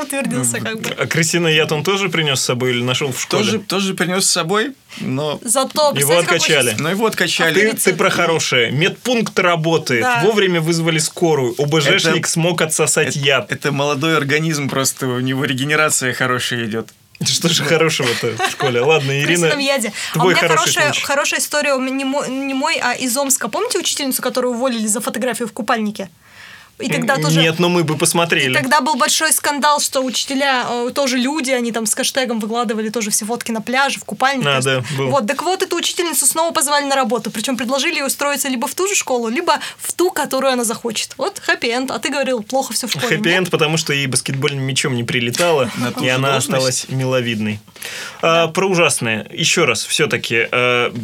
Утвердился 0.00 0.60
как 0.60 0.80
бы. 0.80 0.90
А 0.90 1.06
крысиный 1.06 1.54
яд 1.54 1.72
он 1.72 1.82
тоже 1.82 2.08
принес 2.08 2.40
с 2.40 2.44
собой 2.44 2.70
или 2.70 2.82
нашел 2.82 3.12
в 3.12 3.20
школе? 3.20 3.44
Тоже, 3.44 3.58
тоже 3.58 3.94
принес 3.94 4.24
с 4.24 4.30
собой, 4.30 4.72
но, 4.98 5.38
Зато, 5.42 5.92
Его 5.96 6.18
откачали. 6.18 6.74
но 6.78 6.90
его 6.90 7.08
Ты, 7.08 7.12
откачали. 7.12 7.70
ты 7.72 7.92
про 7.94 8.10
хорошее. 8.10 8.70
Медпункт 8.70 9.38
работает. 9.38 10.02
Да. 10.02 10.20
Вовремя 10.24 10.60
вызвали 10.60 10.98
скорую. 10.98 11.54
ОБЖшник 11.58 12.16
Это- 12.20 12.28
смог 12.28 12.60
отсосать 12.62 13.16
яд. 13.16 13.52
Это 13.52 13.72
молодой 13.72 14.16
организм, 14.16 14.68
просто 14.68 15.06
у 15.06 15.20
него 15.20 15.44
регенерация 15.44 16.12
хорошая 16.12 16.64
идет. 16.66 16.88
Что 17.24 17.48
же 17.48 17.64
хорошего-то 17.64 18.32
в 18.46 18.50
школе? 18.50 18.80
Ладно, 18.80 19.12
в 19.12 19.14
Ирина, 19.14 19.46
яде. 19.58 19.92
А 20.14 20.18
у 20.18 20.20
твой 20.22 20.34
меня 20.34 20.40
хороший 20.48 20.58
хорошая, 20.72 20.84
случай. 20.92 21.04
хорошая 21.06 21.40
история, 21.40 21.74
у 21.74 21.80
меня 21.80 21.94
не 21.96 22.04
мой, 22.04 22.28
не 22.30 22.54
мой, 22.54 22.78
а 22.82 22.92
из 22.94 23.16
Омска. 23.16 23.48
Помните 23.48 23.78
учительницу, 23.78 24.22
которую 24.22 24.54
уволили 24.54 24.86
за 24.86 25.00
фотографию 25.00 25.46
в 25.48 25.52
купальнике? 25.52 26.08
И 26.80 26.88
тогда 26.88 27.16
тоже... 27.16 27.40
Нет, 27.40 27.58
но 27.58 27.68
мы 27.68 27.84
бы 27.84 27.94
И 27.94 27.98
посмотрели. 27.98 28.54
тогда 28.54 28.80
был 28.80 28.96
большой 28.96 29.32
скандал, 29.32 29.80
что 29.80 30.00
учителя 30.00 30.66
э, 30.68 30.90
тоже 30.94 31.18
люди, 31.18 31.50
они 31.50 31.72
там 31.72 31.86
с 31.86 31.94
хэштегом 31.94 32.40
выкладывали 32.40 32.88
тоже 32.88 33.10
все 33.10 33.24
фотки 33.24 33.50
на 33.50 33.60
пляже, 33.60 34.00
в 34.00 34.04
купальнике. 34.04 34.48
А, 34.48 34.60
да, 34.60 34.82
был. 34.96 35.10
Вот, 35.10 35.26
так 35.26 35.42
вот, 35.42 35.62
эту 35.62 35.76
учительницу 35.76 36.26
снова 36.26 36.52
позвали 36.52 36.84
на 36.84 36.96
работу. 36.96 37.30
Причем 37.30 37.56
предложили 37.56 37.96
ей 37.96 38.06
устроиться 38.06 38.48
либо 38.48 38.66
в 38.66 38.74
ту 38.74 38.88
же 38.88 38.94
школу, 38.94 39.28
либо 39.28 39.60
в 39.78 39.92
ту, 39.92 40.10
которую 40.10 40.52
она 40.52 40.64
захочет. 40.64 41.14
Вот 41.16 41.38
хэппи-энд. 41.38 41.90
А 41.90 41.98
ты 41.98 42.10
говорил, 42.10 42.42
плохо 42.42 42.72
все 42.72 42.86
в 42.86 42.90
школе. 42.90 43.16
Хэппи-энд, 43.16 43.50
потому 43.50 43.76
что 43.76 43.92
ей 43.92 44.06
баскетбольным 44.06 44.62
мячом 44.62 44.94
не 44.94 45.04
прилетало, 45.04 45.70
и 46.00 46.08
она 46.08 46.36
осталась 46.36 46.86
миловидной. 46.88 47.60
А, 48.22 48.48
про 48.48 48.66
ужасное. 48.66 49.26
Еще 49.30 49.64
раз, 49.64 49.84
все-таки, 49.84 50.48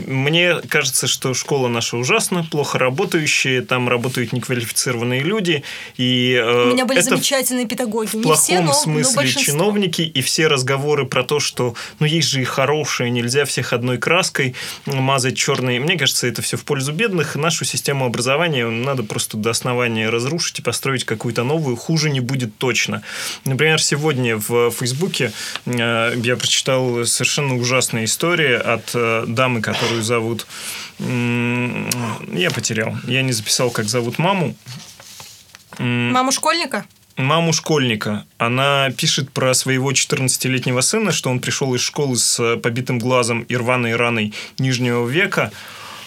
мне 0.07 0.57
кажется, 0.69 1.07
что 1.07 1.35
школа 1.35 1.69
наша 1.69 1.97
ужасна, 1.97 2.45
плохо 2.51 2.79
работающая, 2.79 3.63
там 3.63 3.89
работают 3.89 4.33
неквалифицированные 4.33 5.21
люди, 5.21 5.63
и 5.97 6.35
э, 6.35 6.69
У 6.69 6.73
меня 6.73 6.85
были 6.85 7.01
это 7.01 7.11
замечательные 7.11 7.67
педагоги. 7.67 8.09
в 8.09 8.15
Не 8.15 8.23
плохом 8.23 8.43
все, 8.43 8.61
но, 8.61 8.67
но 8.67 8.73
смысле 8.73 9.17
большинство. 9.17 9.53
чиновники 9.53 10.03
и 10.03 10.23
все 10.23 10.47
разговоры 10.47 11.07
про 11.07 11.23
то, 11.23 11.41
что 11.41 11.75
ну 12.01 12.07
есть 12.07 12.29
же 12.29 12.43
и 12.43 12.45
хорошие, 12.45 13.11
нельзя 13.11 13.45
всех 13.45 13.73
одной 13.73 13.99
краской 13.99 14.55
мазать 14.87 15.37
черной. 15.37 15.79
Мне 15.79 15.97
кажется, 15.97 16.27
это 16.27 16.43
все 16.43 16.57
в 16.57 16.65
пользу 16.65 16.93
бедных. 16.93 17.37
Нашу 17.37 17.65
систему 17.65 18.07
образования 18.07 18.67
надо 18.67 19.03
просто 19.03 19.37
до 19.37 19.51
основания 19.51 20.09
разрушить 20.09 20.59
и 20.59 20.63
построить 20.63 21.05
какую-то 21.05 21.45
новую. 21.45 21.77
Хуже 21.77 22.11
не 22.11 22.21
будет 22.21 22.57
точно. 22.59 23.03
Например, 23.45 23.81
сегодня 23.83 24.37
в 24.37 24.71
Фейсбуке 24.71 25.33
э, 25.65 26.15
я 26.17 26.37
прочитал 26.37 27.05
совершенно 27.05 27.57
ужасная 27.57 28.05
история 28.05 28.57
от 28.57 28.91
э, 28.95 29.25
дамы, 29.27 29.61
которую 29.61 30.03
зовут... 30.03 30.47
Я 30.99 32.51
потерял. 32.55 32.97
Я 33.07 33.21
не 33.23 33.33
записал, 33.33 33.71
как 33.71 33.87
зовут 33.87 34.19
маму. 34.19 34.55
Маму 35.79 36.33
школьника? 36.33 36.85
маму 37.17 37.53
школьника. 37.53 38.27
Она 38.39 38.91
пишет 38.91 39.31
про 39.31 39.55
своего 39.55 39.93
14-летнего 39.93 40.81
сына, 40.81 41.13
что 41.13 41.31
он 41.31 41.41
пришел 41.41 41.75
из 41.75 41.81
школы 41.81 42.17
с 42.19 42.39
э, 42.39 42.57
побитым 42.57 42.99
глазом 42.99 43.43
и 43.43 43.57
рваной 43.57 43.97
раной 43.97 44.35
нижнего 44.59 45.07
века. 45.07 45.51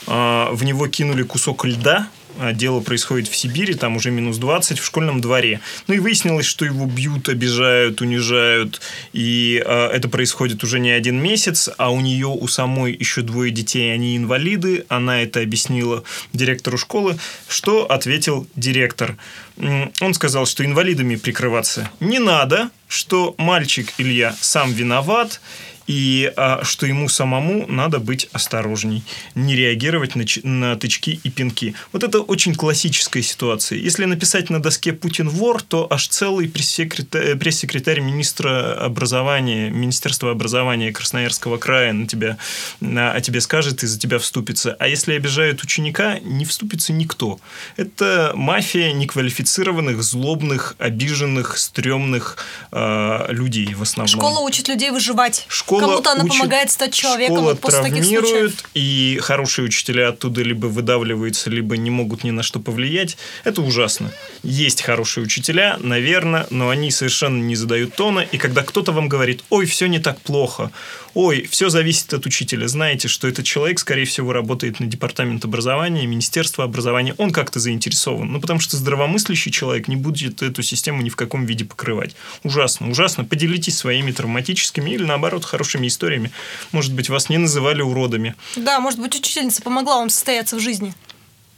А, 0.08 0.50
В 0.52 0.64
него 0.64 0.88
кинули 0.88 1.24
кусок 1.24 1.66
льда. 1.66 2.08
А 2.42 2.54
Дело 2.54 2.80
происходит 2.80 3.28
в 3.28 3.36
Сибири, 3.36 3.74
там 3.74 3.98
уже 3.98 4.12
минус 4.12 4.38
20, 4.38 4.80
в 4.80 4.86
школьном 4.86 5.20
дворе. 5.20 5.60
Ну 5.88 5.94
и 5.96 6.00
выяснилось, 6.00 6.46
что 6.46 6.64
его 6.64 6.86
бьют, 6.86 7.28
обижают, 7.28 8.00
унижают. 8.00 8.80
И 9.12 9.62
э, 9.64 9.88
это 9.88 10.08
происходит 10.08 10.64
уже 10.64 10.80
не 10.80 10.92
один 10.92 11.22
месяц, 11.22 11.70
а 11.78 11.92
у 11.92 12.00
нее 12.00 12.28
у 12.28 12.48
самой 12.48 12.94
еще 12.94 13.24
двое 13.24 13.52
детей, 13.52 13.94
они 13.94 14.16
инвалиды. 14.16 14.86
Она 14.88 15.22
это 15.22 15.42
объяснила 15.42 16.04
директору 16.32 16.78
школы. 16.78 17.18
Что 17.50 17.86
ответил 17.92 18.48
директор? 18.56 19.18
Он 19.58 20.14
сказал, 20.14 20.46
что 20.46 20.64
инвалидами 20.64 21.18
прикрываться 21.18 21.92
не 22.00 22.20
надо, 22.20 22.70
что 22.88 23.36
мальчик 23.38 23.94
Илья 23.98 24.34
сам 24.40 24.72
виноват, 24.72 25.42
и 25.90 26.32
а, 26.38 26.64
что 26.64 26.86
ему 26.86 27.10
самому 27.10 27.66
надо 27.68 27.98
быть 27.98 28.30
осторожней, 28.32 29.04
не 29.34 29.56
реагировать 29.56 30.16
на, 30.16 30.24
на 30.44 30.76
тычки 30.76 31.20
и 31.24 31.30
пинки. 31.32 31.74
Вот 31.92 32.04
это 32.04 32.20
очень 32.20 32.54
классическая 32.54 33.24
ситуация. 33.24 33.80
Если 33.80 34.06
написать 34.06 34.52
на 34.52 34.62
доске 34.62 34.94
«Путин 34.94 35.30
вор», 35.30 35.64
то 35.64 35.88
аж 35.90 36.08
целый 36.08 36.48
пресс-секретарь, 36.48 37.36
пресс-секретарь 37.36 38.02
министра 38.02 38.76
образования, 38.86 39.72
Министерства 39.72 40.30
образования 40.30 40.94
Красноярского 40.94 41.58
края 41.58 41.92
на 41.92 42.06
тебя, 42.06 42.38
на- 42.80 43.12
о 43.12 43.20
тебе 43.22 43.42
скажет 43.42 43.82
и 43.82 43.88
за 43.88 43.98
тебя 43.98 44.20
вступится. 44.20 44.76
А 44.80 44.88
если 44.88 45.14
обижают 45.14 45.64
ученика, 45.64 46.20
не 46.20 46.46
вступится 46.46 46.94
никто. 46.94 47.40
Это 47.78 48.34
мафия 48.36 48.92
неквалифицированных, 48.94 50.04
злобных, 50.04 50.76
обиженных, 50.78 51.58
стрёмных 51.58 52.38
э, 52.72 53.26
людей 53.30 53.74
в 53.74 53.82
основном. 53.82 54.20
Школа 54.20 54.40
учит 54.42 54.68
людей 54.68 54.92
выживать. 54.92 55.46
Школа 55.48 55.79
Кому-то 55.80 56.12
она 56.12 56.24
учит- 56.24 56.34
помогает 56.38 56.72
стать 56.72 56.94
человеком 56.94 57.38
Школа 57.38 57.50
вот 57.52 57.60
после 57.62 57.82
таких 57.82 57.98
травмирует, 58.00 58.30
случаев. 58.30 58.70
и 58.74 59.20
хорошие 59.22 59.66
учителя 59.66 60.10
оттуда 60.10 60.42
либо 60.42 60.68
выдавливаются, 60.68 61.50
либо 61.50 61.78
не 61.78 61.90
могут 61.90 62.24
ни 62.24 62.32
на 62.32 62.44
что 62.44 62.60
повлиять. 62.60 63.18
Это 63.44 63.62
ужасно. 63.62 64.12
Есть 64.44 64.82
хорошие 64.82 65.24
учителя, 65.24 65.78
наверное, 65.80 66.48
но 66.50 66.70
они 66.70 66.92
совершенно 66.92 67.42
не 67.42 67.56
задают 67.56 67.96
тона. 67.96 68.20
И 68.20 68.38
когда 68.38 68.64
кто-то 68.64 68.92
вам 68.92 69.08
говорит, 69.10 69.44
ой, 69.50 69.66
все 69.66 69.88
не 69.88 70.00
так 70.00 70.20
плохо, 70.22 70.72
ой, 71.14 71.48
все 71.50 71.70
зависит 71.70 72.14
от 72.14 72.26
учителя, 72.26 72.68
знаете, 72.68 73.08
что 73.08 73.28
этот 73.28 73.46
человек, 73.46 73.80
скорее 73.80 74.06
всего, 74.06 74.34
работает 74.34 74.80
на 74.80 74.86
департамент 74.88 75.44
образования, 75.46 76.06
Министерство 76.06 76.64
образования, 76.64 77.14
он 77.18 77.32
как-то 77.32 77.60
заинтересован. 77.60 78.32
Ну, 78.32 78.42
потому 78.42 78.60
что 78.60 78.78
здравомыслящий 78.78 79.52
человек 79.52 79.88
не 79.88 79.96
будет 79.96 80.42
эту 80.42 80.62
систему 80.64 81.02
ни 81.02 81.10
в 81.10 81.16
каком 81.16 81.46
виде 81.46 81.66
покрывать. 81.66 82.16
Ужасно, 82.44 82.90
ужасно. 82.90 83.26
Поделитесь 83.26 83.78
своими 83.78 84.12
травматическими 84.12 84.90
или, 84.92 85.04
наоборот, 85.04 85.46
хорошими 85.46 85.88
историями. 85.88 86.32
Может 86.72 86.94
быть, 86.94 87.10
вас 87.10 87.30
не 87.30 87.38
называли 87.38 87.82
уродами. 87.82 88.36
Да, 88.56 88.80
может 88.80 89.00
быть, 89.00 89.16
учительница 89.16 89.62
помогла 89.62 89.98
вам 90.00 90.10
состояться 90.10 90.56
в 90.56 90.60
жизни. 90.60 90.94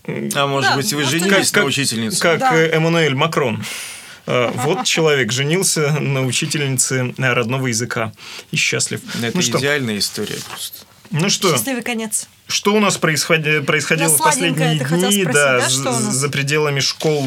А 0.08 0.48
может 0.48 0.72
Да, 0.72 0.76
быть, 0.78 0.92
вы 0.94 1.04
женились 1.04 1.52
как- 1.52 1.64
на 1.64 1.68
учительнице? 1.68 2.20
Как 2.20 2.40
Да. 2.40 2.56
Эммануэль 2.58 3.14
Макрон. 3.14 3.64
Э, 4.26 4.52
Вот 4.56 4.86
человек 4.86 5.32
женился 5.32 5.92
на 6.00 6.26
учительнице 6.26 7.14
э, 7.18 7.34
родного 7.34 7.68
языка 7.68 8.12
и 8.52 8.56
счастлив. 8.58 9.02
Это 9.22 9.36
Ну 9.36 9.42
что, 9.42 9.60
идеальная 9.60 9.98
история 9.98 10.38
просто. 10.50 10.86
ну 11.12 11.30
что, 11.30 11.52
Счастливый 11.52 11.84
конец. 11.84 12.28
Что 12.52 12.74
у 12.74 12.80
нас 12.80 12.98
происходи- 12.98 13.62
происходило 13.62 14.10
в 14.10 14.18
последние 14.18 14.76
дни, 14.78 14.86
спросить, 14.86 15.32
да, 15.32 15.60
да, 15.60 15.92
за 15.92 16.30
пределами 16.30 16.80
школ, 16.80 17.26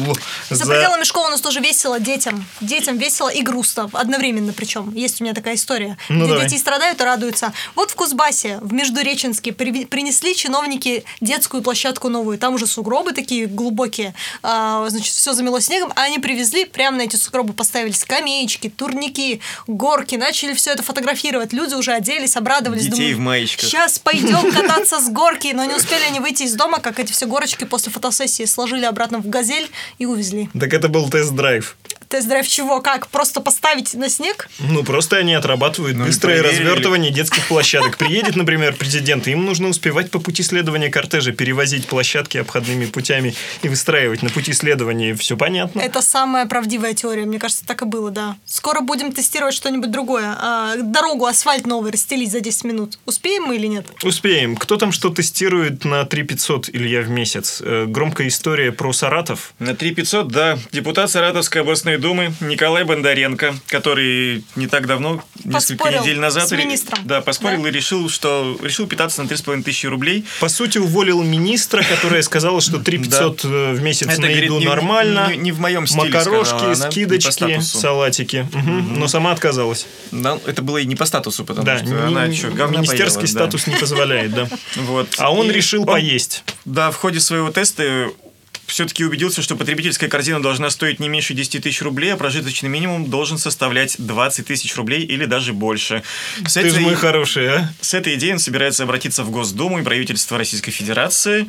За, 0.49 0.65
пределами 0.65 1.03
школы 1.03 1.27
у 1.27 1.31
нас 1.31 1.41
тоже 1.41 1.59
весело 1.59 1.99
детям. 1.99 2.45
Детям 2.61 2.97
весело 2.97 3.29
и 3.29 3.41
грустно. 3.41 3.89
Одновременно 3.93 4.53
причем. 4.53 4.93
Есть 4.93 5.21
у 5.21 5.23
меня 5.23 5.33
такая 5.33 5.55
история. 5.55 5.97
Ну, 6.09 6.25
где 6.25 6.33
давай. 6.33 6.47
дети 6.49 6.59
страдают 6.59 7.01
и 7.01 7.03
радуются. 7.03 7.53
Вот 7.75 7.91
в 7.91 7.95
Кузбассе, 7.95 8.59
в 8.61 8.71
Междуреченске, 8.73 9.51
при- 9.51 9.85
принесли 9.85 10.35
чиновники 10.35 11.03
детскую 11.21 11.63
площадку 11.63 12.09
новую. 12.09 12.37
Там 12.37 12.53
уже 12.55 12.67
сугробы 12.67 13.11
такие 13.13 13.47
глубокие. 13.47 14.13
А, 14.43 14.87
значит, 14.89 15.13
все 15.13 15.33
замело 15.33 15.59
снегом. 15.59 15.91
А 15.95 16.03
они 16.03 16.19
привезли, 16.19 16.65
прямо 16.65 16.97
на 16.97 17.01
эти 17.03 17.15
сугробы 17.15 17.53
поставили 17.53 17.91
скамеечки, 17.91 18.69
турники, 18.69 19.41
горки. 19.67 20.15
Начали 20.15 20.53
все 20.53 20.71
это 20.71 20.83
фотографировать. 20.83 21.53
Люди 21.53 21.73
уже 21.73 21.93
оделись, 21.93 22.35
обрадовались. 22.37 22.83
Детей 22.83 23.13
думают, 23.13 23.17
в 23.17 23.21
маечках. 23.21 23.69
Сейчас 23.69 23.99
пойдем 23.99 24.51
кататься 24.51 24.99
с 24.99 25.09
горки. 25.15 25.51
Но 25.55 25.65
не 25.65 25.73
успели 25.73 26.03
они 26.03 26.19
выйти 26.19 26.43
из 26.43 26.53
дома, 26.53 26.79
как 26.79 26.99
эти 26.99 27.11
все 27.11 27.25
горочки 27.25 27.63
после 27.63 27.91
фотосессии 27.91 28.45
сложили 28.45 28.85
обратно 28.85 29.17
в 29.17 29.27
газель 29.27 29.71
и 29.97 30.05
увезли. 30.05 30.49
Так 30.59 30.73
это 30.73 30.89
был 30.89 31.09
тест-драйв. 31.09 31.75
Тест-драйв 32.09 32.47
чего? 32.47 32.81
Как? 32.81 33.07
Просто 33.07 33.41
поставить 33.41 33.93
на 33.93 34.09
снег? 34.09 34.47
Ну, 34.59 34.83
просто 34.83 35.17
они 35.17 35.33
отрабатывают 35.33 35.97
Ну, 35.97 36.03
и 36.05 36.07
быстрое 36.07 36.41
проверили. 36.41 36.61
развертывание 36.67 37.11
детских 37.11 37.47
площадок. 37.47 37.97
Приедет, 37.97 38.35
например, 38.35 38.75
президент, 38.75 39.27
и 39.27 39.31
им 39.31 39.45
нужно 39.45 39.67
успевать 39.69 40.11
по 40.11 40.19
пути 40.19 40.43
следования 40.43 40.89
кортежа 40.89 41.31
перевозить 41.31 41.87
площадки 41.87 42.37
обходными 42.37 42.85
путями 42.85 43.33
и 43.63 43.69
выстраивать 43.69 44.21
на 44.23 44.29
пути 44.29 44.53
следования. 44.53 45.15
Все 45.15 45.35
понятно. 45.37 45.79
Это 45.81 46.01
самая 46.01 46.45
правдивая 46.45 46.93
теория. 46.93 47.25
Мне 47.25 47.39
кажется, 47.39 47.65
так 47.65 47.81
и 47.81 47.85
было, 47.85 48.11
да. 48.11 48.35
Скоро 48.45 48.81
будем 48.81 49.11
тестировать 49.11 49.55
что-нибудь 49.55 49.91
другое. 49.91 50.35
А, 50.39 50.75
дорогу, 50.77 51.25
асфальт 51.25 51.65
новый 51.65 51.91
расстелить 51.91 52.31
за 52.31 52.39
10 52.39 52.63
минут. 52.65 52.99
Успеем 53.05 53.43
мы 53.43 53.55
или 53.55 53.67
нет? 53.67 53.85
Успеем. 54.03 54.55
Кто 54.55 54.77
там 54.77 54.91
что 54.91 55.09
тестирует 55.09 55.85
на 55.85 56.05
3500, 56.05 56.69
Илья, 56.73 57.01
в 57.01 57.09
месяц? 57.09 57.61
Э, 57.63 57.85
Громкая 57.87 58.27
история 58.27 58.71
про 58.71 58.93
Саратов. 58.93 59.53
На 59.59 59.75
3500, 59.75 60.27
да, 60.27 60.57
депутат 60.71 61.09
Саратовской 61.11 61.61
областной 61.61 61.94
думы 61.97 62.33
Николай 62.41 62.83
Бондаренко, 62.83 63.55
который 63.67 64.43
не 64.55 64.67
так 64.67 64.87
давно, 64.87 65.23
несколько 65.43 65.75
Поспорил 65.83 66.01
недель 66.03 66.19
назад, 66.19 66.49
с 66.49 66.51
министром. 66.51 66.99
да, 67.05 67.21
поспорил 67.21 67.63
Да? 67.63 67.69
и 67.69 67.71
решил, 67.71 68.09
что 68.09 68.57
решил 68.61 68.87
питаться 68.87 69.21
на 69.23 69.27
3,5 69.27 69.63
тысячи 69.63 69.85
рублей. 69.87 70.25
По 70.39 70.49
сути, 70.49 70.77
уволил 70.77 71.21
министра, 71.23 71.83
которая 71.83 72.21
сказала, 72.21 72.61
что 72.61 72.79
3500 72.79 73.45
э, 73.45 73.73
в 73.73 73.81
месяц 73.81 74.07
Это, 74.07 74.21
на 74.21 74.27
говорит, 74.27 74.43
еду 74.45 74.59
не- 74.59 74.65
нормально. 74.65 75.27
не- 75.31 75.37
не 75.37 75.51
в 75.51 75.59
моем 75.59 75.87
стиле, 75.87 76.05
Макарошки, 76.05 76.47
сказала 76.49 76.69
не 76.69 76.75
скидочки, 76.91 77.59
салатики. 77.61 78.47
Но 78.97 79.07
сама 79.07 79.31
отказалась. 79.31 79.85
Да, 80.11 80.39
это 80.45 80.61
было 80.61 80.77
и 80.77 80.85
не 80.85 80.95
по 80.95 81.05
статусу, 81.05 81.45
потому 81.45 81.65
Да, 81.65 81.77
что 81.77 81.87
ни- 81.87 81.93
она 81.93 82.31
что, 82.33 82.49
говна 82.49 82.77
министерский 82.79 83.21
поела, 83.21 83.33
да. 83.33 83.39
статус 83.45 83.67
не 83.67 83.75
позволяет, 83.75 84.33
да. 84.33 84.47
Вот. 84.77 85.07
А 85.17 85.31
он 85.33 85.49
И 85.49 85.53
решил 85.53 85.81
он, 85.81 85.87
поесть. 85.87 86.43
Да, 86.65 86.91
в 86.91 86.95
ходе 86.95 87.19
своего 87.19 87.51
теста 87.51 88.09
все-таки 88.67 89.03
убедился, 89.05 89.41
что 89.41 89.55
потребительская 89.55 90.09
корзина 90.09 90.41
должна 90.41 90.69
стоить 90.69 90.99
не 90.99 91.07
меньше 91.09 91.33
10 91.33 91.61
тысяч 91.63 91.81
рублей, 91.81 92.13
а 92.13 92.17
прожиточный 92.17 92.69
минимум 92.69 93.09
должен 93.09 93.37
составлять 93.37 93.95
20 93.99 94.47
тысяч 94.47 94.75
рублей 94.75 95.01
или 95.03 95.25
даже 95.25 95.53
больше. 95.53 96.03
С 96.47 96.53
Ты 96.53 96.61
же 96.61 96.67
этой- 96.69 96.81
мой 96.81 96.95
хороший, 96.95 97.47
а? 97.49 97.73
С 97.81 97.93
этой 97.93 98.15
идеей 98.15 98.33
он 98.33 98.39
собирается 98.39 98.83
обратиться 98.83 99.23
в 99.23 99.29
Госдуму 99.31 99.79
и 99.79 99.83
правительство 99.83 100.37
Российской 100.37 100.71
Федерации. 100.71 101.47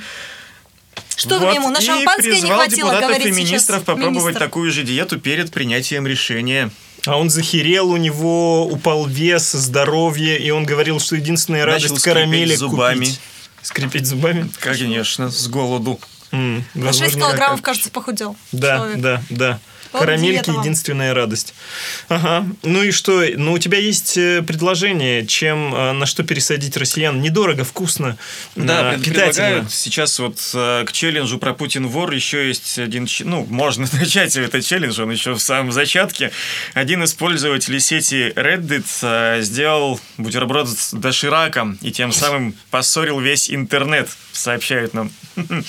Что 1.17 1.39
Вот, 1.39 1.55
ему, 1.55 1.71
на 1.71 1.79
и 1.79 1.85
шампанское 1.85 2.27
не 2.35 2.41
призвал 2.41 2.59
хватило, 2.59 2.91
депутатов 2.95 3.25
и 3.27 3.31
министров 3.31 3.85
попробовать 3.85 4.15
министр. 4.35 4.39
такую 4.39 4.71
же 4.71 4.83
диету 4.83 5.19
перед 5.19 5.51
принятием 5.51 6.07
решения. 6.07 6.71
А 7.07 7.19
он 7.19 7.31
захерел, 7.31 7.91
у 7.91 7.97
него 7.97 8.67
упал 8.67 9.07
вес, 9.07 9.53
здоровье, 9.53 10.39
и 10.39 10.51
он 10.51 10.65
говорил, 10.65 10.99
что 11.01 11.17
единственная 11.17 11.65
Начал 11.65 11.89
радость 11.89 12.03
карамели 12.05 12.45
скрипеть 12.55 12.59
зубами. 12.59 12.99
купить. 13.05 13.21
Скрипеть 13.63 14.07
зубами? 14.07 14.51
Конечно, 14.61 15.31
с 15.31 15.47
голоду. 15.49 16.01
На 16.33 16.63
6 16.63 16.75
возможно, 16.75 17.21
килограммов, 17.21 17.63
кажется, 17.63 17.91
похудел. 17.91 18.37
Да, 18.53 18.77
человек. 18.77 19.01
да, 19.01 19.23
да. 19.31 19.59
Карамельки 19.93 20.51
единственная 20.51 21.15
радость. 21.15 21.55
Ага. 22.09 22.47
Ну 22.63 22.83
и 22.83 22.91
что? 22.91 23.25
Ну, 23.37 23.53
у 23.53 23.59
тебя 23.59 23.79
есть 23.79 24.17
э, 24.17 24.43
предложение, 24.43 25.27
чем 25.27 25.75
э, 25.75 25.93
на 25.93 26.07
что 26.07 26.23
пересадить 26.23 26.77
россиян? 26.77 27.21
Недорого, 27.21 27.65
вкусно, 27.65 28.17
Да, 28.55 28.93
а, 28.93 28.99
предлагают 28.99 29.73
сейчас 29.73 30.19
вот 30.19 30.39
э, 30.55 30.85
к 30.87 30.93
челленджу 30.93 31.39
про 31.39 31.55
Путин 31.55 31.87
вор 31.87 32.13
еще 32.13 32.49
есть 32.49 32.79
один, 32.79 33.09
ну, 33.21 33.47
можно 33.49 33.87
начать 33.93 34.37
этот 34.37 34.65
челлендж, 34.65 35.01
он 35.01 35.11
еще 35.11 35.35
в 35.35 35.41
самом 35.41 35.73
зачатке. 35.73 36.31
Один 36.75 37.03
из 37.03 37.15
пользователей 37.15 37.81
сети 37.81 38.33
Reddit 38.37 39.43
сделал 39.43 40.01
бутерброд 40.19 40.69
с 40.69 40.93
дошираком 40.93 41.79
и 41.81 41.91
тем 41.91 42.13
самым 42.13 42.55
поссорил 42.71 43.21
весь 43.21 43.51
интернет, 43.51 44.09
сообщают 44.33 44.95
нам. 44.95 45.11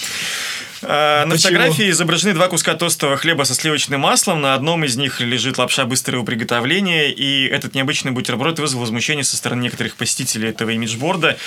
Э, 0.82 1.26
На 1.26 1.32
Почему? 1.32 1.54
фотографии 1.54 1.90
изображены 1.90 2.34
два 2.34 2.48
куска 2.48 2.74
тостового 2.76 3.18
хлеба 3.18 3.44
со 3.44 3.54
сливочным 3.54 4.02
маслом. 4.02 4.42
На 4.42 4.54
одном 4.54 4.84
из 4.84 4.96
них 4.98 5.20
лежит 5.22 5.58
лапша 5.58 5.86
быстрого 5.86 6.24
приготовления. 6.24 7.12
И 7.12 7.48
этот 7.48 7.76
необычный 7.76 8.12
бутерброд 8.12 8.60
вызвал 8.60 8.82
возмущение 8.82 9.24
со 9.24 9.38
стороны 9.38 9.62
некоторых 9.62 9.96
посетителей 9.96 10.50
этого 10.50 10.70
имиджборда. 10.72 11.38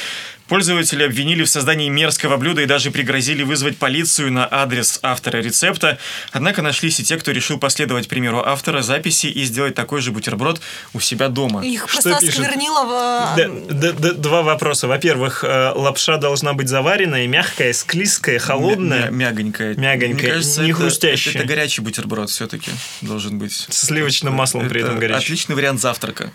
Пользователи 0.48 1.04
обвинили 1.04 1.44
в 1.44 1.48
создании 1.48 1.88
мерзкого 1.88 2.36
блюда 2.36 2.62
и 2.62 2.66
даже 2.66 2.90
пригрозили 2.90 3.44
вызвать 3.44 3.78
полицию 3.78 4.32
на 4.32 4.48
адрес 4.50 4.98
автора 5.02 5.38
рецепта. 5.38 5.96
Однако 6.32 6.60
нашлись 6.60 6.98
и 6.98 7.04
те, 7.04 7.16
кто 7.18 7.30
решил 7.30 7.56
последовать 7.58 8.08
примеру 8.08 8.42
автора 8.44 8.82
записи 8.82 9.26
и 9.26 9.44
сделать 9.44 9.76
такой 9.76 10.00
же 10.00 10.10
бутерброд 10.10 10.60
у 10.92 10.98
себя 10.98 11.28
дома. 11.28 11.64
Их 11.64 11.88
Что 11.88 12.02
просто 12.02 12.26
осквернило 12.26 12.84
в... 12.84 13.36
Да, 13.36 13.48
да, 13.70 13.92
да, 13.92 14.12
два 14.12 14.42
вопроса. 14.42 14.88
Во-первых, 14.88 15.44
э, 15.44 15.70
лапша 15.72 16.16
должна 16.16 16.52
быть 16.52 16.68
заваренная, 16.68 17.28
мягкая, 17.28 17.72
склизкая, 17.72 18.40
холодная, 18.40 19.08
мягонькая. 19.20 19.74
Мягонькая, 19.76 20.14
Мне 20.14 20.32
кажется, 20.32 20.62
не 20.62 20.70
это- 20.70 20.78
хрустящая. 20.80 21.34
Это, 21.34 21.44
горячий 21.44 21.82
бутерброд 21.82 22.30
все-таки 22.30 22.70
должен 23.02 23.38
быть. 23.38 23.52
с 23.52 23.86
сливочным 23.86 24.34
маслом 24.34 24.68
при 24.68 24.80
этом 24.80 24.92
Это 24.92 25.00
горячим. 25.00 25.22
Отличный 25.22 25.54
вариант 25.54 25.80
завтрака. 25.80 26.32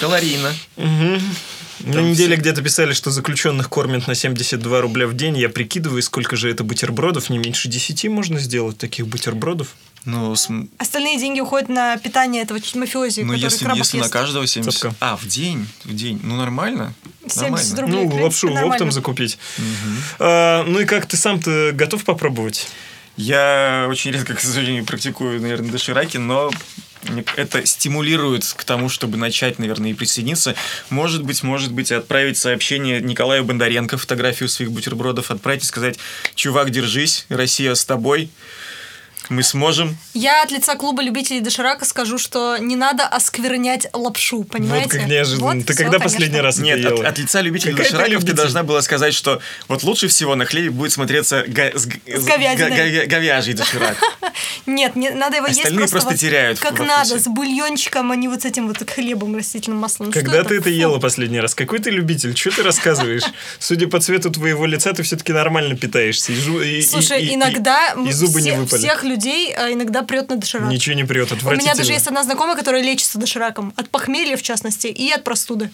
Калорийно. 0.00 0.52
На 0.76 1.92
Там 1.92 2.10
неделе 2.10 2.34
все- 2.34 2.40
где-то 2.40 2.60
писали, 2.62 2.92
что 2.92 3.10
заключенных 3.12 3.68
кормят 3.68 4.08
на 4.08 4.14
72 4.16 4.80
рубля 4.80 5.06
в 5.06 5.14
день. 5.14 5.38
Я 5.38 5.48
прикидываю, 5.48 6.02
сколько 6.02 6.34
же 6.36 6.50
это 6.50 6.64
бутербродов. 6.64 7.30
Не 7.30 7.38
меньше 7.38 7.68
10 7.68 8.08
можно 8.08 8.40
сделать 8.40 8.78
таких 8.78 9.06
бутербродов. 9.06 9.68
Ну, 10.08 10.34
см- 10.36 10.70
Остальные 10.78 11.18
деньги 11.18 11.38
уходят 11.40 11.68
на 11.68 11.98
питание 11.98 12.42
этого 12.42 12.58
мафиози, 12.74 13.20
ну 13.20 13.34
который 13.34 13.42
если, 13.44 13.64
крабов 13.64 13.78
если 13.78 13.98
на 13.98 14.02
ест. 14.04 14.12
каждого 14.12 14.46
70... 14.46 14.72
Цапка. 14.72 14.96
А, 15.00 15.16
в 15.18 15.26
день? 15.26 15.68
В 15.84 15.94
день. 15.94 16.18
Ну, 16.22 16.36
нормально. 16.36 16.94
70 17.26 17.42
Нормально. 17.76 17.80
рублей, 17.82 17.94
ну, 17.96 18.00
принципе, 18.08 18.24
лапшу 18.24 18.46
нормально. 18.46 18.72
оптом 18.74 18.90
закупить. 18.92 19.38
А, 20.18 20.64
ну 20.64 20.80
и 20.80 20.86
как, 20.86 21.04
ты 21.04 21.18
сам-то 21.18 21.72
готов 21.74 22.04
попробовать? 22.04 22.68
Я 23.18 23.86
очень 23.90 24.12
редко, 24.12 24.34
к 24.34 24.40
сожалению, 24.40 24.86
практикую, 24.86 25.42
наверное, 25.42 25.70
дошираки, 25.72 26.16
но 26.16 26.50
это 27.36 27.66
стимулирует 27.66 28.44
к 28.44 28.64
тому, 28.64 28.88
чтобы 28.88 29.18
начать, 29.18 29.58
наверное, 29.58 29.90
и 29.90 29.94
присоединиться. 29.94 30.54
Может 30.88 31.22
быть, 31.22 31.42
может 31.42 31.70
быть, 31.72 31.92
отправить 31.92 32.38
сообщение 32.38 33.00
Николаю 33.02 33.44
Бондаренко, 33.44 33.98
фотографию 33.98 34.48
своих 34.48 34.72
бутербродов, 34.72 35.30
отправить 35.30 35.64
и 35.64 35.66
сказать, 35.66 35.98
чувак, 36.34 36.70
держись, 36.70 37.26
Россия 37.28 37.74
с 37.74 37.84
тобой, 37.84 38.30
мы 39.28 39.42
сможем. 39.42 39.96
Я 40.14 40.42
от 40.42 40.50
лица 40.50 40.74
клуба 40.74 41.02
любителей 41.02 41.40
доширака 41.40 41.84
скажу, 41.84 42.18
что 42.18 42.56
не 42.58 42.76
надо 42.76 43.04
осквернять 43.06 43.86
лапшу, 43.92 44.44
понимаете? 44.44 44.88
Вот 44.90 44.98
как 45.00 45.06
неожиданно. 45.08 45.46
Вот 45.54 45.66
ты 45.66 45.72
всё, 45.74 45.82
когда 45.84 45.98
конечно. 45.98 46.00
последний 46.04 46.40
раз 46.40 46.58
Нет, 46.58 46.78
это 46.80 46.88
от, 46.88 46.98
ела? 46.98 47.08
от 47.08 47.18
лица 47.18 47.40
любителей 47.40 47.72
Какая 47.72 47.86
ты 47.86 47.92
дошираков 47.92 48.08
ты 48.08 48.26
любитель? 48.26 48.34
должна 48.36 48.62
была 48.62 48.82
сказать, 48.82 49.14
что 49.14 49.40
вот 49.68 49.82
лучше 49.82 50.08
всего 50.08 50.34
на 50.34 50.44
хлебе 50.44 50.70
будет 50.70 50.92
смотреться 50.92 51.44
га- 51.46 51.72
с, 51.74 51.82
С 51.86 52.24
говядиной. 52.24 53.06
говяжий 53.06 53.54
доширак. 53.54 53.96
Нет, 54.66 54.96
не, 54.96 55.10
надо 55.10 55.36
его 55.38 55.46
есть 55.46 55.58
Остальные 55.60 55.78
просто, 55.88 55.94
просто 55.96 56.10
вот 56.10 56.18
теряют 56.20 56.58
как 56.60 56.78
надо, 56.78 57.18
с 57.18 57.26
бульончиком, 57.26 58.10
а 58.12 58.16
не 58.16 58.28
вот 58.28 58.42
с 58.42 58.44
этим 58.44 58.68
вот 58.68 58.88
хлебом 58.90 59.36
растительным 59.36 59.78
маслом. 59.78 60.10
Что 60.10 60.20
Когда 60.20 60.44
ты 60.44 60.54
это 60.56 60.64
Фу. 60.64 60.68
ела 60.70 60.98
последний 60.98 61.40
раз? 61.40 61.54
Какой 61.54 61.78
ты 61.78 61.90
любитель? 61.90 62.36
Что 62.36 62.50
ты 62.50 62.62
рассказываешь? 62.62 63.22
Судя 63.58 63.88
по 63.88 64.00
цвету 64.00 64.30
твоего 64.30 64.66
лица, 64.66 64.92
ты 64.92 65.02
все-таки 65.02 65.32
нормально 65.32 65.76
питаешься. 65.76 66.32
Слушай, 66.88 67.22
и- 67.24 67.26
и- 67.30 67.34
иногда 67.34 67.94
и 67.94 68.12
зубы 68.12 68.40
не 68.42 68.50
все- 68.50 68.58
выпали. 68.60 68.78
всех 68.80 69.04
людей 69.04 69.17
а, 69.26 69.72
иногда 69.72 70.02
прет 70.02 70.28
на 70.28 70.36
доширак. 70.36 70.70
Ничего 70.70 70.94
не 70.94 71.04
прет, 71.04 71.30
У 71.32 71.50
меня 71.50 71.74
даже 71.74 71.92
есть 71.92 72.06
одна 72.06 72.22
знакомая, 72.22 72.56
которая 72.56 72.82
лечится 72.82 73.18
дошираком. 73.18 73.72
От 73.76 73.90
похмелья, 73.90 74.36
в 74.36 74.42
частности, 74.42 74.86
и 74.88 75.10
от 75.10 75.24
простуды. 75.24 75.70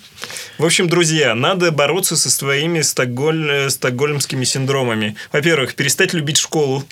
В 0.59 0.65
общем, 0.65 0.89
друзья, 0.89 1.35
надо 1.35 1.71
бороться 1.71 2.17
со 2.17 2.31
своими 2.31 2.81
стокголь- 2.81 3.67
э, 3.67 3.71
стокгольмскими 3.71 4.45
синдромами. 4.45 5.17
Во-первых, 5.33 5.75
перестать 5.75 6.13
любить 6.15 6.39
школу. 6.39 6.85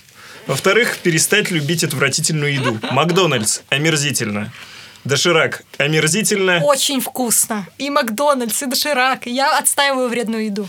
Во-вторых, 0.46 0.98
перестать 0.98 1.50
любить 1.50 1.84
отвратительную 1.84 2.52
еду. 2.54 2.78
Макдональдс 2.90 3.60
омерзительно. 3.68 4.52
Доширак 5.04 5.62
омерзительно. 5.78 6.60
Очень 6.62 7.00
вкусно. 7.00 7.66
И 7.78 7.90
Макдональдс, 7.90 8.62
и 8.62 8.66
доширак. 8.66 9.26
Я 9.26 9.58
отстаиваю 9.58 10.08
вредную 10.08 10.44
еду. 10.44 10.68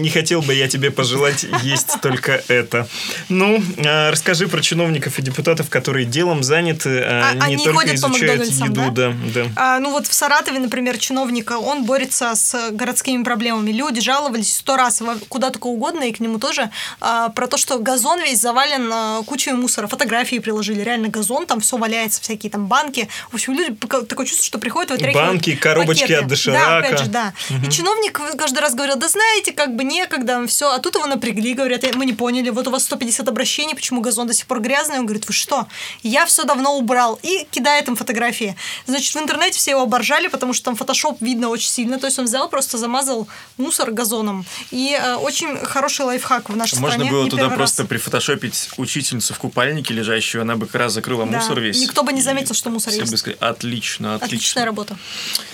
Не 0.00 0.10
хотел 0.10 0.42
бы 0.42 0.54
я 0.54 0.68
тебе 0.68 0.90
пожелать 0.90 1.44
есть 1.62 2.00
только 2.02 2.42
это. 2.48 2.88
Ну, 3.28 3.62
а, 3.84 4.10
расскажи 4.10 4.48
про 4.48 4.60
чиновников 4.60 5.18
и 5.18 5.22
депутатов, 5.22 5.68
которые 5.70 6.06
делом 6.06 6.42
заняты, 6.42 7.00
а 7.02 7.34
А 7.40 7.48
не 7.48 7.56
только 7.56 7.94
изучают 7.94 8.44
еду. 8.46 8.90
Да, 8.90 9.14
да. 9.34 9.46
А, 9.56 9.78
ну 9.80 9.90
вот 9.90 10.06
в 10.06 10.12
Саратове, 10.12 10.58
например, 10.58 10.98
чиновник, 10.98 11.50
он 11.50 11.84
борется 11.84 12.34
с 12.34 12.70
городскими 12.70 13.22
проблемами. 13.22 13.70
Люди 13.70 14.00
жаловались 14.00 14.56
сто 14.56 14.76
раз 14.76 15.02
куда 15.28 15.50
только 15.50 15.66
угодно, 15.66 16.04
и 16.04 16.12
к 16.12 16.20
нему 16.20 16.38
тоже, 16.38 16.70
а, 17.00 17.28
про 17.30 17.46
то, 17.46 17.56
что 17.56 17.78
газон 17.78 18.20
весь 18.20 18.40
завален 18.40 18.90
а, 18.92 19.22
кучей 19.24 19.52
мусора. 19.52 19.86
Фотографии 19.86 20.38
приложили. 20.38 20.82
Реально 20.82 21.08
газон, 21.08 21.46
там 21.46 21.60
все 21.60 21.76
валяется, 21.76 22.20
всякие 22.20 22.50
там 22.50 22.66
банки. 22.66 23.08
В 23.30 23.34
общем, 23.34 23.54
люди, 23.54 23.74
такое 24.06 24.26
чувство, 24.26 24.44
что 24.44 24.58
приходят, 24.58 24.90
вытряхивают 24.90 25.28
Банки, 25.28 25.54
коробочки 25.54 26.02
пакеты. 26.02 26.22
от 26.22 26.28
доширака. 26.28 26.66
Да, 26.66 26.78
опять 26.78 26.98
же, 27.00 27.06
да. 27.06 27.32
И 27.66 27.70
чиновник 27.70 28.20
каждый 28.36 28.60
раз 28.60 28.74
говорил, 28.74 28.96
да 28.96 29.08
знаете, 29.08 29.52
как 29.52 29.74
бы 29.74 29.84
некогда, 29.88 30.46
все. 30.46 30.70
А 30.72 30.78
тут 30.78 30.94
его 30.94 31.06
напрягли, 31.06 31.54
говорят, 31.54 31.84
«Э, 31.84 31.92
мы 31.94 32.06
не 32.06 32.12
поняли, 32.12 32.50
вот 32.50 32.66
у 32.68 32.70
вас 32.70 32.84
150 32.84 33.28
обращений, 33.28 33.74
почему 33.74 34.00
газон 34.00 34.26
до 34.26 34.34
сих 34.34 34.46
пор 34.46 34.60
грязный? 34.60 34.98
Он 34.98 35.06
говорит, 35.06 35.26
вы 35.26 35.32
что? 35.32 35.66
Я 36.02 36.26
все 36.26 36.44
давно 36.44 36.76
убрал. 36.76 37.18
И 37.22 37.46
кидает 37.50 37.88
им 37.88 37.96
фотографии. 37.96 38.56
Значит, 38.86 39.14
в 39.14 39.18
интернете 39.18 39.58
все 39.58 39.72
его 39.72 39.82
оборжали, 39.82 40.28
потому 40.28 40.52
что 40.52 40.66
там 40.66 40.76
фотошоп 40.76 41.20
видно 41.20 41.48
очень 41.48 41.68
сильно. 41.70 41.98
То 41.98 42.06
есть 42.06 42.18
он 42.18 42.26
взял, 42.26 42.48
просто 42.48 42.78
замазал 42.78 43.26
мусор 43.56 43.90
газоном. 43.90 44.44
И 44.70 44.96
э, 45.00 45.14
очень 45.16 45.56
хороший 45.64 46.04
лайфхак 46.06 46.50
в 46.50 46.56
нашей 46.56 46.78
Можно 46.78 46.96
стране. 46.96 47.10
было 47.10 47.24
не 47.24 47.30
туда 47.30 47.42
первый 47.42 47.56
просто 47.56 47.82
раз. 47.82 47.88
прифотошопить 47.88 48.68
учительницу 48.76 49.34
в 49.34 49.38
купальнике 49.38 49.94
лежащую, 49.94 50.42
она 50.42 50.56
бы 50.56 50.66
как 50.66 50.76
раз 50.76 50.92
закрыла 50.92 51.26
Да. 51.26 51.38
мусор 51.38 51.60
весь. 51.60 51.80
Никто 51.80 52.02
бы 52.02 52.12
не 52.12 52.20
заметил, 52.22 52.54
что 52.54 52.70
мусор 52.70 52.92
все 52.92 53.00
есть. 53.00 53.12
бы 53.12 53.16
сказали, 53.18 53.38
отлично, 53.40 54.14
отлично. 54.14 54.26
Отличная 54.26 54.64
работа. 54.64 54.96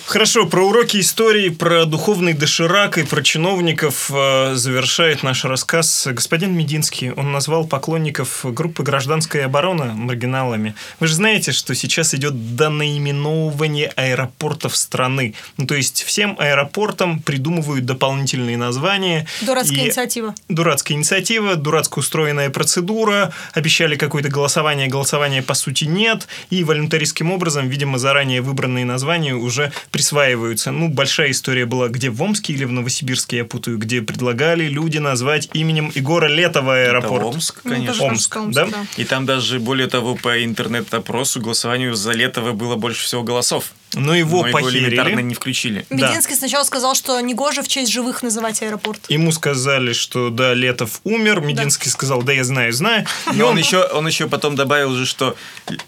Хорошо, 0.05 0.45
про 0.45 0.61
уроки 0.67 0.99
истории, 0.99 1.49
про 1.49 1.85
духовный 1.85 2.33
доширак 2.33 2.97
и 2.97 3.03
про 3.03 3.21
чиновников 3.23 4.11
э, 4.11 4.15
завершает 4.53 5.23
наш 5.23 5.45
рассказ 5.45 6.07
господин 6.11 6.55
Мединский. 6.55 7.11
Он 7.11 7.31
назвал 7.31 7.65
поклонников 7.65 8.41
группы 8.43 8.83
«Гражданская 8.83 9.45
оборона» 9.45 9.93
маргиналами. 9.93 10.75
Вы 10.99 11.07
же 11.07 11.15
знаете, 11.15 11.51
что 11.51 11.73
сейчас 11.75 12.13
идет 12.13 12.55
донаименовывание 12.55 13.87
аэропортов 13.95 14.75
страны. 14.75 15.33
Ну, 15.57 15.67
то 15.67 15.75
есть 15.75 16.03
всем 16.03 16.35
аэропортам 16.39 17.19
придумывают 17.19 17.85
дополнительные 17.85 18.57
названия. 18.57 19.27
Дурацкая 19.41 19.77
И- 19.77 19.85
инициатива. 19.85 20.35
дурацкая 20.49 20.97
инициатива, 20.97 21.55
дурацко 21.55 21.99
устроенная 21.99 22.49
процедура, 22.49 23.33
обещали 23.53 23.95
какое-то 23.95 24.29
голосование, 24.29 24.87
голосования 24.87 25.41
по 25.41 25.53
сути 25.53 25.85
нет, 25.85 26.27
и 26.49 26.63
волюнтаристским 26.63 27.31
образом, 27.31 27.69
видимо, 27.69 27.97
заранее 27.99 28.41
выбранные 28.41 28.85
названия 28.85 29.35
уже 29.35 29.71
присваиваются. 29.91 30.71
Ну, 30.71 30.89
большая 30.89 31.31
история 31.31 31.65
была, 31.65 31.87
где 31.89 32.09
в 32.09 32.21
Омске 32.21 32.53
или 32.53 32.63
в 32.65 32.71
Новосибирске, 32.71 33.37
я 33.37 33.45
путаю, 33.45 33.77
где 33.77 34.01
предлагали 34.15 34.67
люди 34.69 34.97
назвать 34.97 35.49
именем 35.53 35.91
Егора 35.93 36.27
Летова 36.27 36.77
Это 36.77 36.89
аэропорт. 36.91 37.23
Омск, 37.25 37.61
Ну, 37.65 37.71
конечно. 37.71 37.93
тоже 37.93 38.03
Омск, 38.05 38.31
кажется, 38.33 38.65
да? 38.71 38.85
И 38.95 39.03
там 39.03 39.25
даже, 39.25 39.59
более 39.59 39.87
того, 39.87 40.15
по 40.15 40.43
интернет-опросу 40.43 41.41
голосованию 41.41 41.95
за 41.95 42.13
Летова 42.13 42.53
было 42.53 42.75
больше 42.75 43.03
всего 43.03 43.23
голосов. 43.23 43.73
Но 43.93 44.15
его 44.15 44.41
Но 44.43 44.47
его 44.47 44.69
элементарно 44.71 45.03
похерили. 45.03 45.21
не 45.27 45.35
включили. 45.35 45.85
Да. 45.89 45.95
Мединский 46.09 46.35
сначала 46.35 46.63
сказал, 46.63 46.95
что 46.95 47.19
негоже 47.19 47.61
в 47.61 47.67
честь 47.67 47.91
живых 47.91 48.23
называть 48.23 48.61
аэропорт. 48.61 49.01
Ему 49.09 49.31
сказали, 49.33 49.91
что 49.91 50.29
да, 50.29 50.53
Летов 50.53 51.01
умер. 51.03 51.41
Мединский 51.41 51.89
сказал, 51.91 52.23
да, 52.23 52.31
я 52.31 52.43
знаю, 52.45 52.71
знаю. 52.71 53.05
И 53.33 53.35
Но 53.35 53.47
он 53.47 53.57
еще, 53.57 53.83
он 53.83 54.07
еще 54.07 54.27
потом 54.27 54.55
добавил 54.55 54.95
же, 54.95 55.05
что 55.05 55.35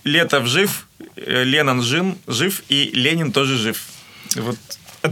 Летов 0.04 0.48
жив, 0.48 0.88
э, 1.16 1.44
Ленин 1.46 1.82
жив, 1.82 2.06
жив 2.28 2.64
и 2.68 2.92
Ленин 2.94 3.32
тоже 3.32 3.56
жив. 3.58 3.82
Вот 4.36 4.58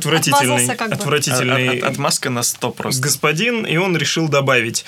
отвратительный, 0.06 0.76
как 0.76 0.90
бы. 0.90 0.96
отвратительный 0.96 1.70
от- 1.70 1.84
от- 1.84 1.92
отмазка 1.92 2.30
на 2.30 2.44
100 2.44 2.72
просто. 2.72 3.02
господин, 3.02 3.66
и 3.66 3.78
он 3.78 3.96
решил 3.98 4.28
добавить. 4.28 4.86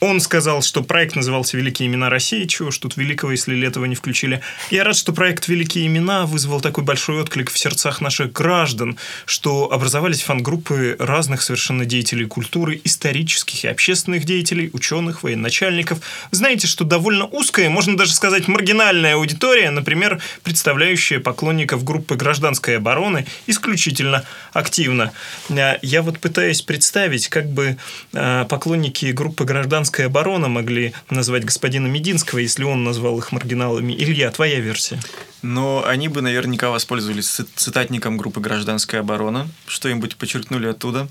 Он 0.00 0.20
сказал, 0.20 0.62
что 0.62 0.84
проект 0.84 1.16
назывался 1.16 1.56
«Великие 1.56 1.88
имена 1.88 2.08
России». 2.08 2.44
Чего 2.44 2.70
ж 2.70 2.78
тут 2.78 2.96
великого, 2.96 3.32
если 3.32 3.56
Летова 3.56 3.84
не 3.86 3.96
включили? 3.96 4.40
Я 4.70 4.84
рад, 4.84 4.94
что 4.94 5.12
проект 5.12 5.48
«Великие 5.48 5.88
имена» 5.88 6.24
вызвал 6.24 6.60
такой 6.60 6.84
большой 6.84 7.20
отклик 7.20 7.50
в 7.50 7.58
сердцах 7.58 8.00
наших 8.00 8.32
граждан, 8.32 8.96
что 9.24 9.72
образовались 9.72 10.22
фан-группы 10.22 10.94
разных 11.00 11.42
совершенно 11.42 11.84
деятелей 11.84 12.26
культуры, 12.26 12.80
исторических 12.84 13.64
и 13.64 13.68
общественных 13.68 14.24
деятелей, 14.24 14.70
ученых, 14.72 15.24
военачальников. 15.24 15.98
Знаете, 16.30 16.68
что 16.68 16.84
довольно 16.84 17.24
узкая, 17.24 17.68
можно 17.68 17.96
даже 17.96 18.14
сказать 18.14 18.46
маргинальная 18.46 19.16
аудитория, 19.16 19.72
например, 19.72 20.20
представляющая 20.44 21.18
поклонников 21.18 21.82
группы 21.82 22.14
гражданской 22.14 22.76
обороны 22.76 23.26
исключительно 23.48 24.24
активно. 24.52 25.12
А, 25.50 25.78
Я 25.82 26.02
вот 26.02 26.20
пытаюсь 26.20 26.62
представить, 26.62 27.26
как 27.26 27.48
бы 27.48 27.76
а, 28.14 28.44
поклонники 28.44 29.06
группы 29.06 29.44
гражданская 29.88 30.06
оборона 30.06 30.48
могли 30.48 30.92
назвать 31.10 31.44
господина 31.44 31.86
Мединского, 31.86 32.38
если 32.40 32.64
он 32.64 32.84
назвал 32.84 33.18
их 33.18 33.32
маргиналами. 33.32 33.92
Илья, 33.94 34.30
твоя 34.30 34.60
версия. 34.60 35.00
Но 35.42 35.82
они 35.86 36.08
бы 36.08 36.20
наверняка 36.20 36.70
воспользовались 36.70 37.28
ци- 37.28 37.46
цитатником 37.54 38.18
группы 38.18 38.40
«Гражданская 38.40 39.00
оборона», 39.00 39.48
что-нибудь 39.66 40.16
подчеркнули 40.16 40.66
оттуда. 40.68 41.08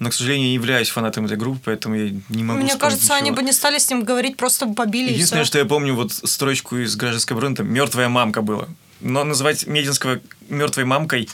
Но, 0.00 0.08
к 0.10 0.14
сожалению, 0.14 0.46
я 0.46 0.48
не 0.48 0.54
являюсь 0.54 0.88
фанатом 0.88 1.26
этой 1.26 1.36
группы, 1.36 1.60
поэтому 1.66 1.94
я 1.94 2.10
не 2.30 2.42
могу 2.42 2.58
Мне 2.60 2.70
вспомнить 2.70 2.78
кажется, 2.80 3.14
они 3.14 3.30
ничего. 3.30 3.36
бы 3.36 3.42
не 3.42 3.52
стали 3.52 3.78
с 3.78 3.88
ним 3.90 4.02
говорить, 4.02 4.36
просто 4.36 4.66
бы 4.66 4.74
побили 4.74 5.10
и 5.10 5.12
Единственное, 5.12 5.44
что 5.44 5.58
я 5.58 5.64
помню, 5.66 5.94
вот 5.94 6.12
строчку 6.12 6.78
из 6.78 6.96
«Гражданской 6.96 7.36
обороны», 7.36 7.54
там 7.56 7.72
«Мертвая 7.72 8.08
мамка» 8.08 8.40
было. 8.42 8.68
Но 9.00 9.22
называть 9.24 9.66
Мединского 9.66 10.20
«мертвой 10.48 10.84
мамкой» 10.84 11.28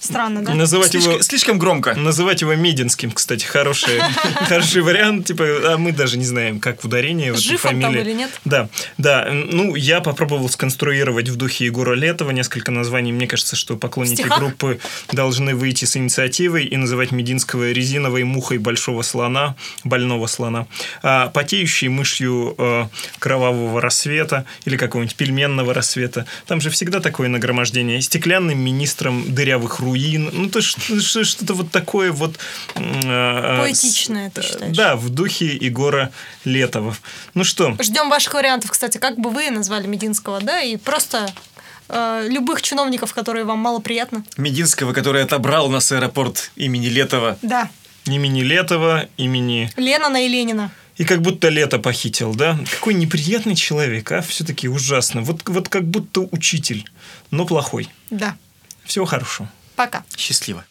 Странно, 0.00 0.44
да? 0.44 0.54
Называть 0.54 0.90
слишком, 0.90 1.12
его... 1.12 1.22
слишком 1.22 1.58
громко. 1.58 1.94
Называть 1.94 2.40
его 2.40 2.54
Мединским, 2.54 3.10
кстати, 3.12 3.44
хороший, 3.44 4.00
хороший 4.48 4.82
вариант. 4.82 5.26
Типа, 5.26 5.44
а 5.44 5.76
мы 5.78 5.92
даже 5.92 6.18
не 6.18 6.24
знаем, 6.24 6.60
как 6.60 6.84
ударение. 6.84 7.32
в 7.32 7.38
этой 7.38 7.52
он 7.52 7.58
там 7.58 7.80
фамилии. 7.80 8.00
или 8.00 8.12
нет? 8.12 8.30
Да, 8.44 8.68
да. 8.98 9.28
Ну, 9.30 9.74
я 9.74 10.00
попробовал 10.00 10.48
сконструировать 10.48 11.28
в 11.28 11.36
духе 11.36 11.66
Егора 11.66 11.94
Летова 11.94 12.30
несколько 12.30 12.70
названий. 12.70 13.12
Мне 13.12 13.26
кажется, 13.26 13.56
что 13.56 13.76
поклонники 13.76 14.22
группы 14.22 14.78
должны 15.12 15.54
выйти 15.54 15.84
с 15.84 15.96
инициативой 15.96 16.66
и 16.66 16.76
называть 16.76 17.12
Мединского 17.12 17.70
резиновой 17.72 18.24
мухой 18.24 18.58
большого 18.58 19.02
слона, 19.02 19.56
больного 19.84 20.26
слона, 20.26 20.66
а 21.02 21.28
потеющей 21.28 21.88
мышью 21.88 22.54
э, 22.58 22.86
кровавого 23.18 23.80
рассвета 23.80 24.44
или 24.64 24.76
какого-нибудь 24.76 25.16
пельменного 25.16 25.74
рассвета. 25.74 26.26
Там 26.46 26.60
же 26.60 26.70
всегда 26.70 27.00
такое 27.00 27.28
нагромождение. 27.28 28.00
Стеклянным 28.00 28.58
министром 28.58 29.34
дырявых 29.34 29.75
руин. 29.80 30.30
Ну, 30.32 30.48
то 30.50 30.58
есть 30.60 30.76
что- 31.04 31.24
что-то 31.24 31.54
вот 31.54 31.70
такое 31.70 32.12
вот... 32.12 32.38
э, 32.74 32.80
э, 32.80 33.58
Поэтичное, 33.60 34.30
ты 34.30 34.42
с- 34.42 34.46
считаешь? 34.46 34.76
Да, 34.76 34.96
в 34.96 35.08
духе 35.10 35.46
Егора 35.56 36.10
Летова. 36.44 36.96
Ну 37.34 37.44
что, 37.44 37.76
Ждем 37.80 38.08
ваших 38.10 38.34
вариантов, 38.34 38.70
кстати, 38.70 38.98
как 38.98 39.18
бы 39.18 39.30
вы 39.30 39.50
назвали 39.50 39.86
Мединского, 39.86 40.40
да, 40.40 40.60
и 40.62 40.76
просто 40.76 41.28
э, 41.88 42.26
любых 42.28 42.62
чиновников, 42.62 43.14
которые 43.14 43.44
вам 43.44 43.58
мало 43.58 43.78
приятно. 43.80 44.24
Мединского, 44.36 44.92
который 44.92 45.22
отобрал 45.22 45.66
у 45.66 45.70
нас 45.70 45.90
аэропорт 45.92 46.50
имени 46.56 46.86
Летова. 46.86 47.38
Да, 47.42 47.68
имени 48.06 48.42
Летова, 48.42 49.06
имени... 49.16 49.70
Ленина 49.76 50.24
и 50.24 50.28
Ленина. 50.28 50.70
И 50.96 51.04
как 51.04 51.20
будто 51.20 51.50
лето 51.50 51.78
похитил, 51.78 52.34
да? 52.34 52.58
Какой 52.72 52.94
неприятный 52.94 53.54
человек, 53.54 54.10
а? 54.12 54.22
Все-таки 54.22 54.66
ужасно. 54.66 55.20
Вот, 55.20 55.46
вот 55.46 55.68
как 55.68 55.84
будто 55.84 56.20
учитель, 56.22 56.88
но 57.30 57.44
плохой. 57.44 57.88
Да. 58.08 58.34
Всего 58.84 59.04
хорошего. 59.04 59.50
Пока. 59.76 60.04
Счастливо. 60.16 60.64